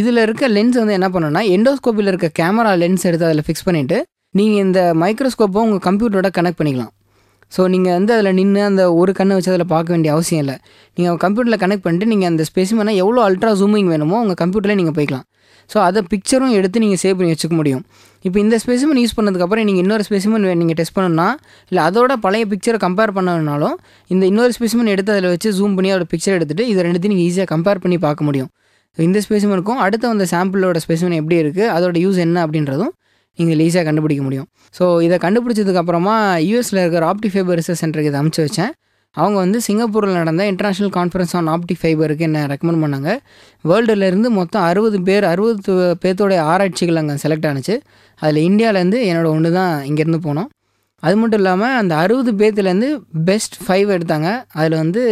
[0.00, 3.98] இதில் இருக்க லென்ஸ் வந்து என்ன பண்ணணும்னா எண்டோஸ்கோப்பில் இருக்க கேமரா லென்ஸ் எடுத்து அதில் ஃபிக்ஸ் பண்ணிவிட்டு
[4.34, 6.92] நீங்கள் இந்த மைக்ரோஸ்கோப்பை உங்கள் கம்ப்யூட்டரோட கனெக்ட் பண்ணிக்கலாம்.
[7.52, 10.56] ஸோ நீங்கள் வந்து அதில் நின்று அந்த ஒரு கண்ணை வச்சு அதில் பார்க்க வேண்டிய அவசியம் இல்லை.
[10.96, 15.24] நீங்கள் கம்ப்யூட்டரில் கனெக்ட் பண்ணிட்டு நீங்கள் அந்த ஸ்பெசிமனை எவ்வளோ அல்ட்ரா ஜூமிங் வேணுமோ உங்கள் கம்ப்யூட்டரில் நீங்கள் போய்க்கலாம்.
[15.70, 17.82] ஸோ அதை பிக்சரும் எடுத்து நீங்கள் சேவ் பண்ணி வச்சுக்க முடியும்.
[18.26, 21.28] இப்போ இந்த ஸ்பெசிமன் யூஸ் பண்ணதுக்கப்புறம் நீங்கள் இன்னொரு ஸ்பெசிமன் நீங்கள் டெஸ்ட் பண்ணணும்னா
[21.70, 23.76] இல்லை அதோட பழைய பிக்சரை கம்பேர் பண்ணணுனாலும்
[24.10, 27.48] இந்த இன்னொரு ஸ்பெசிமன் எடுத்து அதில் வச்சு ஜூம் பண்ணி அதோட பிக்சர் எடுத்துகிட்டு இதை ரெண்டுத்தையும் நீங்கள் ஈஸியாக
[27.54, 28.50] கம்பேர் பண்ணி பார்க்க முடியும்.
[28.98, 32.92] இந்த ஸ்பெசிமனுக்கும் அடுத்த வந்த சாம்பிளோட ஸ்பெசிமன் எப்படி இருக்குது அதோட யூஸ் என்ன அப்படின்றதும்
[33.38, 34.48] நீங்கள் ஈஸியாக கண்டுபிடிக்க முடியும்.
[34.78, 36.16] ஸோ இதை கண்டுபிடிச்சதுக்கப்புறமா
[36.48, 38.72] யூஎஸில் இருக்கிற ஆப்டி ஃபைபர் ரிசர்ச் சென்டருக்கு இதை அமுச்சு வச்சேன்.
[39.20, 43.10] அவங்க வந்து சிங்கப்பூரில் நடந்த இன்டர்நேஷ்னல் கான்ஃபரன்ஸ் ஆன் ஆப்டி ஃபைபருக்கு என்ன ரெக்கமெண்ட் பண்ணாங்க.
[43.68, 47.76] வேர்ல்டுலேருந்து மொத்தம் அறுபது பேர் அறுபது பேர்த்தோடைய ஆராய்ச்சிகள் அங்கே செலக்ட் ஆனுச்சு.
[48.22, 50.48] அதில் இந்தியாவிலேருந்து என்னோட ஒன்று தான் இங்கேருந்து போனோம்.
[51.06, 52.90] அது மட்டும் இல்லாமல் அந்த அறுபது பேர்த்துலேருந்து
[53.28, 54.28] பெஸ்ட் ஃபைவ் எடுத்தாங்க.
[54.58, 55.02] அதில் வந்து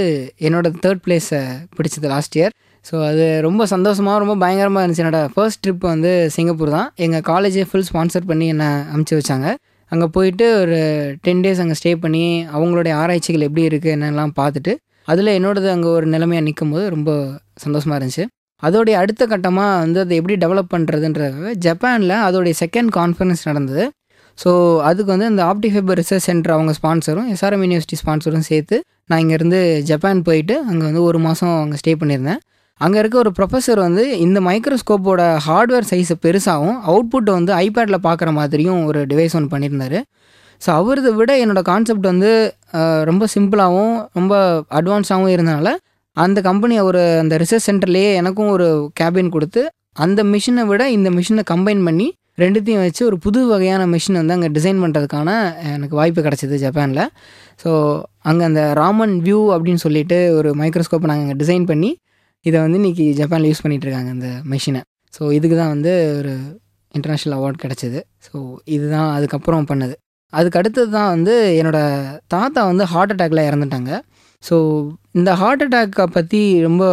[0.47, 1.43] என்னோடய தேர்ட் பிளேஸை
[1.77, 2.55] பிடிச்சது லாஸ்ட் இயர்
[2.89, 5.05] ஸோ அது ரொம்ப சந்தோஷமாக ரொம்ப பயங்கரமாக இருந்துச்சு.
[5.05, 6.89] என்னோடய ஃபர்ஸ்ட் ட்ரிப் வந்து சிங்கப்பூர் தான்.
[7.05, 9.49] எங்கள் காலேஜே ஃபுல் ஸ்பான்சர் பண்ணி என்னை அமுச்சு வச்சாங்க.
[9.93, 10.79] அங்கே போயிட்டு ஒரு
[11.25, 12.23] டென் டேஸ் அங்கே ஸ்டே பண்ணி
[12.57, 14.73] அவங்களுடைய ஆராய்ச்சிகள் எப்படி இருக்குது என்னெல்லாம் பார்த்துட்டு
[15.13, 17.11] அதில் என்னோடது அங்கே ஒரு நிலைமையாக நிற்கும் போது ரொம்ப
[17.65, 18.25] சந்தோஷமாக இருந்துச்சு.
[18.63, 23.85] அதோடைய அடுத்த கட்டமாக வந்து அதை எப்படி டெவலப் பண்ணுறதுன்றது ஜப்பானில் அதோடைய செகண்ட் கான்ஃபரன்ஸ் நடந்தது.
[24.39, 24.51] ஸோ
[24.89, 28.77] அதுக்கு வந்து இந்த ஆப்டி ஃபைபர் ரிசர்ச் சென்டர் அவங்க ஸ்பான்சரும் எஸ்ஆர்எம் யூனிவர்சிட்டி ஸ்பான்சரும் சேர்த்து
[29.11, 32.41] நான் இங்கேருந்து ஜப்பான் போயிட்டு அங்கே வந்து ஒரு மாதம் அங்கே ஸ்டே பண்ணியிருந்தேன்.
[32.81, 38.81] அங்கே இருக்க ஒரு ப்ரொஃபஸர் வந்து இந்த மைக்ரோஸ்கோப்போட ஹார்ட்வேர் சைஸை பெருசாகவும் அவுட்புட்டை வந்து ஐபேடில் பார்க்குற மாதிரியும்
[38.89, 40.01] ஒரு டிவைஸ் ஒன்று பண்ணியிருந்தாரு.
[40.63, 42.31] ஸோ அவரதை விட என்னோடய கான்செப்ட் வந்து
[43.11, 44.35] ரொம்ப சிம்பிளாகவும் ரொம்ப
[44.79, 45.71] அட்வான்ஸாகவும் இருந்தனால
[46.17, 48.69] அந்த கம்பெனி அவர் அந்த ரிசர்ச் சென்டர்லேயே எனக்கும் ஒரு
[49.01, 49.63] கேபின் கொடுத்து
[50.05, 52.07] அந்த மிஷினை விட இந்த மிஷினை கம்பைன் பண்ணி
[52.43, 55.29] ரெண்டுத்தையும் வச்சு ஒரு புது வகையான மிஷின் வந்து அங்கே டிசைன் பண்ணுறதுக்கான
[55.75, 57.05] எனக்கு வாய்ப்பு கிடச்சிது ஜப்பானில்.
[57.63, 57.71] ஸோ
[58.31, 61.91] அங்கே அந்த ராமன் வியூ அப்படின்னு சொல்லிட்டு ஒரு மைக்ரோஸ்கோப்பை நாங்கள் அங்கே டிசைன் பண்ணி
[62.49, 64.81] இதை வந்து இன்றைக்கி ஜப்பானில் யூஸ் பண்ணிகிட்டு இருக்காங்க அந்த மிஷினை
[65.15, 66.33] ஸோ இதுக்கு தான் வந்து ஒரு
[66.95, 68.01] இன்டர்நேஷ்னல் அவார்ட் கிடச்சிது.
[68.27, 68.37] ஸோ
[68.75, 69.95] இதுதான் அதுக்கப்புறம் பண்ணது.
[70.33, 73.91] அதுக்கு அடுத்தது தான் வந்து என்னோடய தாத்தா வந்து ஹார்ட் அட்டாக்ல இறந்துட்டாங்க.
[74.49, 74.57] ஸோ
[75.19, 76.85] இந்த ஹார்ட் அட்டாக்கை பற்றி ரொம்ப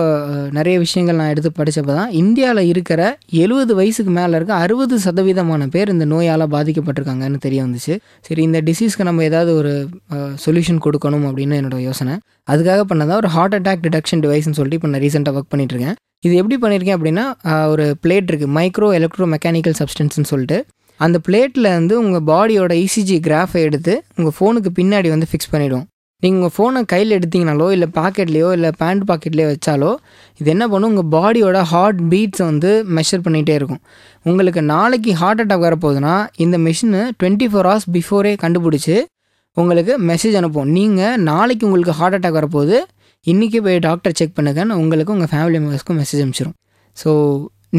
[0.57, 3.01] நிறைய விஷயங்கள் நான் எடுத்து படித்தப்போ தான் இந்தியாவில் இருக்கிற
[3.43, 7.95] எழுபது வயசுக்கு மேலே இருக்க அறுபது சதவீதமான பேர் இந்த நோயால் பாதிக்கப்பட்டிருக்காங்கன்னு தெரிய வந்துச்சு.
[8.27, 9.73] சரி இந்த டிசீஸ்க்கு நம்ம ஏதாவது ஒரு
[10.45, 12.15] சொல்யூஷன் கொடுக்கணும் அப்படின்னு என்னோட யோசனை.
[12.53, 15.97] அதுக்காக பண்ணதான் ஒரு ஹார்ட் அட்டாக் டிடக்ஷன் டிவைஸ்னு சொல்லிட்டு இப்போ நான் ரீசெண்டாக ஒர்க் பண்ணிட்டுருக்கேன்.
[16.27, 17.25] இது எப்படி பண்ணியிருக்கேன் அப்படின்னா
[17.73, 20.59] ஒரு பிளேட் இருக்குது மைக்ரோ எலக்ட்ரோ மெக்கானிக்கல் சப்ஸ்டன்ஸ்னு சொல்லிட்டு.
[20.99, 25.85] அந்த பிளேட்டில் வந்து உங்கள் பாடியோட இசிஜி கிராஃபை எடுத்து உங்கள் ஃபோனுக்கு பின்னாடி வந்து ஃபிக்ஸ் பண்ணிவிடும்
[26.23, 29.91] நீங்கள் உங்கள் ஃபோனை கையில் எடுத்தீங்கனாலோ இல்லை பாக்கெட்லேயோ இல்லை பேண்ட் பாக்கெட்லேயோ வச்சாலோ
[30.39, 30.91] இது என்ன பண்ணும்?
[30.93, 33.81] உங்கள் பாடியோட ஹார்ட் பீட்ஸை வந்து மெஷர் பண்ணிகிட்டே இருக்கும்.
[34.25, 38.95] உங்களுக்கு நாளைக்கு ஹார்ட் அட்டாக் வரப்போகுதுன்னா இந்த மிஷினு டுவெண்ட்டி ஃபோர் ஹவர்ஸ் பிஃபோரே கண்டுபிடிச்சி
[39.57, 40.69] உங்களுக்கு மெசேஜ் அனுப்பும்.
[40.77, 42.77] நீங்கள் நாளைக்கு உங்களுக்கு ஹார்ட் அட்டாக் வரப்போகுது
[43.25, 46.55] இன்றைக்கி போய் டாக்டர் செக் பண்ணுங்கன்னு உங்களுக்கு உங்கள் ஃபேமிலி மெம்பர்ஸ்க்கும் மெசேஜ் அனுப்பிச்சிடும்
[46.97, 47.11] ஸோ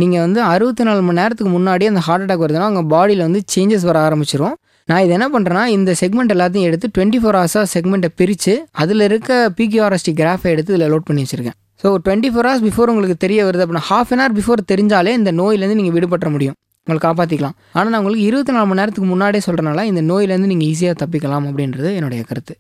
[0.00, 3.84] நீங்கள் வந்து அறுபத்தி நாலு மணி நேரத்துக்கு முன்னாடியே அந்த ஹார்ட் அட்டாக் வருதுன்னா உங்கள் பாடியில் வந்து சேஞ்சஸ்
[3.88, 4.54] வர ஆரம்பிச்சிடும்
[4.90, 9.30] நான் இது என்ன பண்ணுறேன்னா இந்த செக்மெண்ட் எல்லாத்தையும் எடுத்து டுவெண்ட்டி ஃபோர் ஹவர்ஸாக செக்மெண்ட்டை பிரித்து அதில் இருக்க
[9.58, 11.56] பிக்யூஆர்எஸ்டி கிராஃபை எடுத்து இதில் லோட் பண்ணி வச்சுருக்கேன்.
[11.82, 15.32] So twenty four hours before உங்களுக்கு தெரிய வருது அப்படின்னா ஹாஃப் அன் ஹவர் பிஃபோர் தெரிஞ்சாலே இந்த
[15.40, 16.56] நோயிலேருந்து நீங்கள் விடுபட்ட முடியும்.
[16.86, 20.96] உங்களை காப்பாற்றிக்கலாம் ஆனால் நான் உங்களுக்கு இருபத்தி நாலு மணி நேரத்துக்கு முன்னாடியே சொல்கிறனால இந்த நோயிலேருந்து நீங்கள் ஈஸியாக
[21.02, 22.54] தப்பிக்கலாம் அப்படின்றது என்னுடைய கருத்து.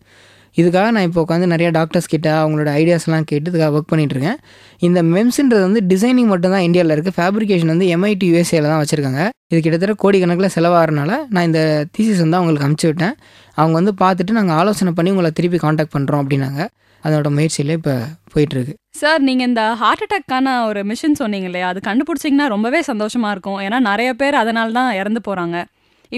[0.60, 4.38] இதுக்காக நான் இப்போ உட்காந்து நிறைய டாக்டர்ஸ் கிட்ட அவங்களோட ஐடியாஸ்லாம் கேட்டு இதுக்காக ஒர்க் பண்ணிகிட்ருக்கேன்
[4.86, 9.22] இந்த மெம்ஸ்ன்றது வந்து டிசைனிங் மட்டும்தான் இந்தியாவில் இருக்குது ஃபேப்ரிகேஷன் வந்து எம்ஐடி யூஎஸ்ஏல தான் வச்சுருக்காங்க.
[9.52, 11.60] இது கிட்டத்தட்ட கோடிக்கணக்கில் செலவாகிறனால நான் இந்த
[11.96, 13.14] தீசிஸ் வந்து அவங்களுக்கு அமுச்சு விட்டேன்.
[13.58, 16.62] அவங்க வந்து பார்த்துட்டு நாங்கள் ஆலோசனை பண்ணி உங்களை திருப்பி காண்டாக்ட் பண்ணுறோம் அப்படின்னாங்க.
[17.04, 17.94] அதோட முயற்சியில் இப்போ
[18.32, 18.74] போயிட்டுருக்கு.
[19.00, 21.68] சார் நீங்கள் இந்த ஹார்ட் அட்டாக்கான ஒரு மிஷின் சொன்னீங்க இல்லையா?
[21.72, 23.58] அது கண்டுபிடிச்சிங்கன்னா ரொம்பவே சந்தோஷமாக இருக்கும்.
[23.66, 25.58] ஏன்னா நிறைய பேர் அதனால தான் இறந்து போகிறாங்க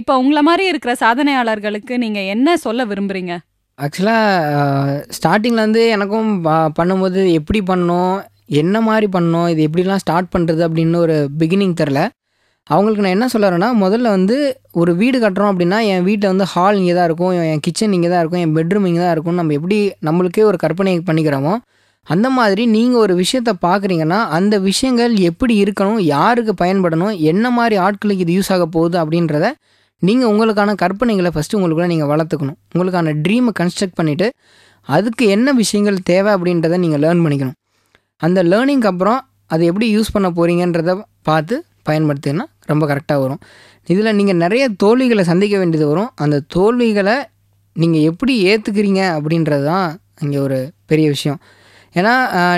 [0.01, 3.35] இப்போ உங்களை மாதிரி இருக்கிற சாதனையாளர்களுக்கு நீங்கள் என்ன சொல்ல விரும்புறீங்க?
[3.79, 6.29] ஆக்சுவலாக ஸ்டார்டிங்லேருந்து எனக்கும்
[6.79, 8.15] பண்ணும்போது எப்படி பண்ணணும்
[8.61, 12.01] என்ன மாதிரி பண்ணணும் இது எப்படிலாம் ஸ்டார்ட் பண்ணுறது அப்படின்னு ஒரு பிகினிங் தெரில
[12.67, 14.37] அவங்களுக்கு நான் என்ன சொல்லுறேன்னா முதல்ல வந்து
[14.75, 18.23] ஒரு வீடு கட்டுறோம் அப்படின்னா என் வீட்டில் வந்து ஹால் இங்கே தான் இருக்கும் என் கிச்சன் இங்கே தான்
[18.23, 21.55] இருக்கும் என் பெட்ரூம் இங்கே தான் இருக்கும் நம்ம எப்படி நம்மளுக்கே ஒரு கற்பனை பண்ணிக்கிறோமோ
[22.07, 28.25] அந்த மாதிரி நீங்கள் ஒரு விஷயத்த பார்க்குறீங்கன்னா அந்த விஷயங்கள் எப்படி இருக்கணும் யாருக்கு பயன்படணும் என்ன மாதிரி ஆட்களுக்கு
[28.27, 29.49] இது யூஸ் ஆக போகுது அப்படின்றத
[30.03, 32.59] நீங்கள் உங்களுக்கான கற்பனைகளை ஃபஸ்ட்டு உங்களுக்குள்ள நீங்கள் வளர்த்துக்கணும்.
[32.75, 34.27] உங்களுக்கான ட்ரீமை கன்ஸ்ட்ரக்ட் பண்ணிவிட்டு
[34.89, 37.57] அதுக்கு என்ன விஷயங்கள் தேவை அப்படின்றத நீங்கள் லேர்ன் பண்ணிக்கணும்.
[38.27, 39.21] அந்த லேர்னிங்க்கு அப்புறம்
[39.55, 40.93] அதை எப்படி யூஸ் பண்ண போகிறீங்கன்றத
[41.29, 41.57] பார்த்து
[41.89, 43.41] பயன்படுத்தினா ரொம்ப கரெக்டாக வரும்.
[43.93, 46.11] இதில் நீங்கள் நிறைய தோல்விகளை சந்திக்க வேண்டியது வரும்.
[46.25, 47.17] அந்த தோல்விகளை
[47.77, 49.89] நீங்கள் எப்படி ஏற்றுக்கிறீங்க அப்படின்றது தான்
[50.25, 50.59] இங்கே ஒரு
[50.91, 51.39] பெரிய விஷயம்.
[51.99, 52.15] ஏன்னா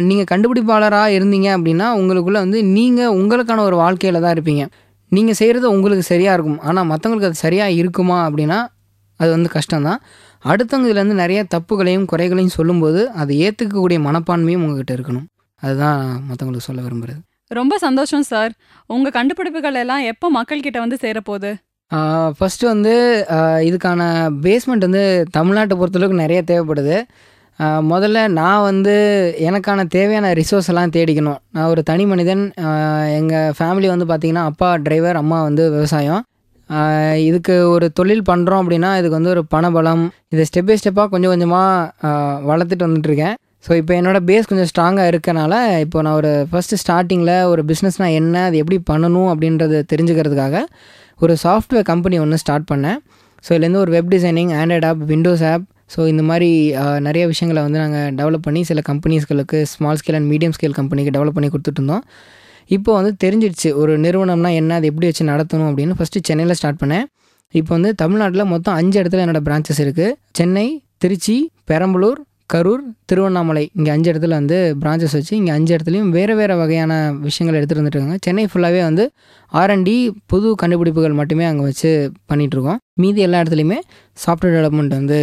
[0.09, 4.65] நீங்கள் கண்டுபிடிப்பாளராக இருந்தீங்க அப்படின்னா உங்களுக்குள்ளே வந்து நீங்கள் உங்களுக்கான ஒரு வாழ்க்கையில் தான் இருப்பீங்க.
[5.17, 6.61] நீங்கள் செய்கிறது உங்களுக்கு சரியாக இருக்கும்.
[6.69, 8.59] ஆனால் மற்றவங்களுக்கு அது சரியாக இருக்குமா அப்படின்னா
[9.21, 10.01] அது வந்து கஷ்டம்தான்.
[10.51, 15.27] அடுத்தவங்க இதுலேருந்து நிறைய தப்புகளையும் குறைகளையும் சொல்லும்போது அதை ஏற்றுக்கக்கூடிய மனப்பான்மையும் உங்ககிட்ட இருக்கணும்.
[15.63, 17.23] அதுதான் மற்றவங்களுக்கு சொல்ல விரும்புகிறது
[17.59, 18.53] ரொம்ப சந்தோஷம் சார்.
[18.95, 21.51] உங்க கண்டுபிடிப்புகள் எல்லாம் எப்போ மக்கள் கிட்ட வந்து சேரப்போகுது
[22.39, 22.93] ஃபஸ்ட்டு வந்து
[23.69, 24.01] இதுக்கான
[24.45, 25.05] பேஸ்மெண்ட் வந்து
[25.37, 26.97] தமிழ்நாட்டை பொறுத்தளவுக்கு நிறைய தேவைப்படுது.
[27.93, 28.95] முதல்ல நான் வந்து
[29.49, 31.39] எனக்கான தேவையான ரிசோர்ஸ் எல்லாம் தேடிக்கணும்.
[31.55, 32.43] நான் ஒரு தனி மனிதன்
[33.19, 36.23] எங்கள் ஃபேமிலி வந்து பார்த்திங்கன்னா அப்பா டிரைவர் அம்மா வந்து விவசாயம்.
[37.29, 40.05] இதுக்கு ஒரு தொழில் பண்ணுறோம் அப்படின்னா இதுக்கு வந்து ஒரு பணபலம்.
[40.35, 42.19] இதை ஸ்டெப் பை ஸ்டெப்பாக கொஞ்சம் கொஞ்சமாக
[42.51, 43.37] வளர்த்துட்டு வந்துட்டுருக்கேன்.
[43.67, 48.45] ஸோ இப்போ என்னோடய பேஸ் கொஞ்சம் ஸ்ட்ராங்காக இருக்கனால இப்போ நான் ஒரு ஃபஸ்ட்டு ஸ்டார்டிங்கில் ஒரு பிஸ்னஸ்னால் என்ன
[48.49, 50.61] அது எப்படி பண்ணணும் அப்படின்றத தெரிஞ்சுக்கிறதுக்காக
[51.25, 53.01] ஒரு சாஃப்ட்வேர் கம்பெனி ஒன்று ஸ்டார்ட் பண்ணேன்.
[53.45, 56.51] ஸோ இதுலேருந்து ஒரு web designing android app windows app so இந்த மாதிரி
[57.07, 61.37] நிறைய விஷயங்களை வந்து நாங்கள் டெவலப் பண்ணி சில கம்பெனிஸ்களுக்கு small scale and medium scale கம்பெனிக்கு டெவலப்
[61.39, 62.05] பண்ணி கொடுத்துட்டு இருந்தோம்
[62.71, 67.07] இப்போ வந்து தெரிஞ்சிடுச்சு ஒரு நிறுவனம்னா என்ன அது எப்படி வச்சு நடத்தணும் அப்படின்னு ஃபஸ்ட்டு சென்னையில் ஸ்டார்ட் பண்ணேன்.
[67.55, 70.67] இப்போ வந்து தமிழ்நாட்டில் மொத்தம் அஞ்சு இடத்துல என்னோடய பிரான்ச்சஸ் இருக்குது சென்னை
[71.03, 71.37] திருச்சி
[71.71, 72.21] பெரம்பலூர்
[72.53, 73.63] கரூர் திருவண்ணாமலை.
[73.79, 76.93] இங்கே அஞ்சு இடத்துல வந்து பிரான்ச்சஸ் வச்சு இங்கே அஞ்சு இடத்துலையும் வேறு வேறு வகையான
[77.27, 79.05] விஷயங்கள் எடுத்துகிட்டு வந்துட்டு சென்னை ஃபுல்லாகவே வந்து
[79.53, 79.97] ஆர்என்டி
[80.33, 81.91] புது கண்டுபிடிப்புகள் மட்டுமே அங்கே வச்சு
[82.31, 83.79] பண்ணிகிட்ருக்கோம் மீதி எல்லா இடத்துலையுமே
[84.19, 85.21] சாஃப்ட்வேர் டெவலப்மெண்ட் வந்து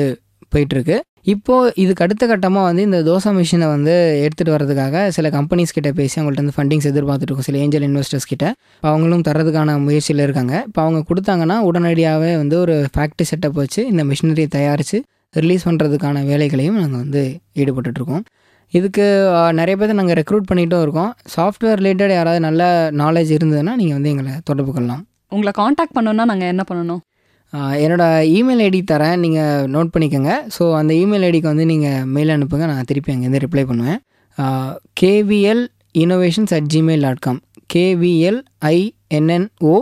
[0.54, 0.98] போயிட்டுருக்கு.
[1.34, 3.94] இப்போது இதுக்கு அடுத்த கட்டமாக வந்து இந்த தோசை மிஷினை வந்து
[4.26, 8.46] எடுத்துகிட்டு வர்றதுக்காக சில கம்பெனிஸ் கிட்ட பேசி அவங்கள்ட்ட வந்து ஃபண்டிங்ஸ் எதிர்பார்த்துட்ருக்கோம் சில ஏஞ்சல் இன்வெஸ்டர்ஸ் கிட்ட.
[8.90, 10.54] அவங்களும் தரதுக்கான முயற்சியில் இருக்காங்க.
[10.70, 15.00] இப்போ அவங்க கொடுத்தாங்கன்னா உடனடியாகவே வந்து ஒரு ஃபேக்ட்ரி செட்டப் வச்சு இந்த மிஷினரியை தயாரித்து
[15.44, 17.24] ரிலீஸ் பண்ணுறதுக்கான வேலைகளையும் நாங்கள் வந்து
[17.62, 18.26] ஈடுபட்டுட்ருக்கோம்
[18.78, 19.06] இதுக்கு
[19.58, 21.12] நிறைய பேர் நாங்கள் ரெக்ரூட் பண்ணிகிட்டும் இருக்கோம்.
[21.34, 22.64] சாஃப்ட்வேர் ரிலேட்டட் யாராவது நல்ல
[23.02, 25.04] நாலேஜ் இருந்ததுன்னா நீங்கள் வந்து எங்களை தொடர்பு கொள்ளலாம்.
[25.34, 27.02] உங்களை காண்டாக்ட் பண்ணோன்னா நாங்கள் என்ன பண்ணணும்?
[27.54, 29.18] என்னோடய இமெயில் ஐடி தரேன்.
[29.26, 30.34] நீங்கள் நோட் பண்ணிக்கோங்க.
[30.56, 32.66] ஸோ அந்த இமெயில் ஐடிக்கு வந்து நீங்கள் மெயில் அனுப்புங்க.
[32.72, 34.00] நான் திருப்பி அங்கேருந்து ரிப்ளை பண்ணுவேன்.
[35.02, 35.64] KVL
[36.04, 37.40] innovations at Gmail dot com
[37.74, 38.40] KVL
[38.76, 39.76] ஐஎன்என்ஓ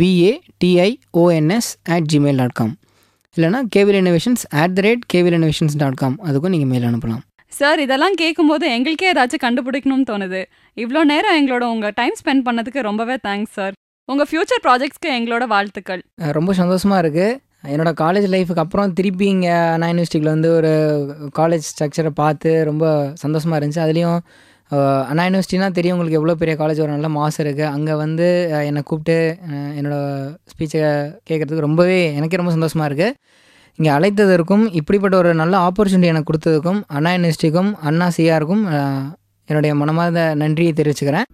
[0.00, 2.74] விஏடிஐஓஎன்எஸ் at Gmail dot com
[3.36, 7.22] இல்லைனா KVL innovations at the rate KVL innovations dot com அதுக்கும் நீங்கள் மெயில் அனுப்பலாம்.
[7.52, 10.40] சார் இதெல்லாம் கேட்கும்போது எங்களுக்கே ஏதாச்சும் கண்டுபிடிக்கணும்னு தோணுது.
[10.76, 13.74] இவ்வளோ நேரம் எங்களோட உங்கள் டைம் ஸ்பெண்ட் பண்ணதுக்கு ரொம்பவே தேங்க்ஸ் சார்
[14.12, 16.00] உங்கள் ஃப்யூச்சர் ப்ராஜெக்ட்ஸ்க்கு எங்களோட வாழ்த்துக்கள்.
[16.36, 17.36] ரொம்ப சந்தோஷமாக இருக்குது
[17.72, 20.72] என்னோடய காலேஜ் லைஃபுக்கு அப்புறம் திருப்பி இங்கே அண்ணா யூனிவர்சிட்டியில் வந்து ஒரு
[21.38, 22.84] காலேஜ் ஸ்ட்ரக்சரை பார்த்து ரொம்ப
[23.22, 23.82] சந்தோஷமாக இருந்துச்சு.
[23.84, 24.18] அதுலேயும்
[25.10, 28.26] அண்ணா யூனிவர்சிட்டினா தெரியும் உங்களுக்கு எவ்வளோ பெரிய காலேஜ் ஒரு நல்ல மாஸ் இருக்குது அங்கே வந்து
[28.70, 29.16] என்னை கூப்பிட்டு
[29.78, 30.82] என்னோடய ஸ்பீச்சை
[31.28, 33.16] கேட்குறதுக்கு ரொம்பவே எனக்கே ரொம்ப சந்தோஷமாக இருக்குது
[33.78, 38.64] இங்கே அழைத்ததற்கும் இப்படிப்பட்ட ஒரு நல்ல ஆப்பர்ச்சுனிட்டி எனக்கு கொடுத்ததுக்கும் அண்ணா யூனிவர்சிட்டிக்கும் அண்ணா சிஆருக்கும்
[39.48, 41.28] என்னுடைய மனமார்ந்த நன்றியை தெரிவிச்சுக்கிறேன்.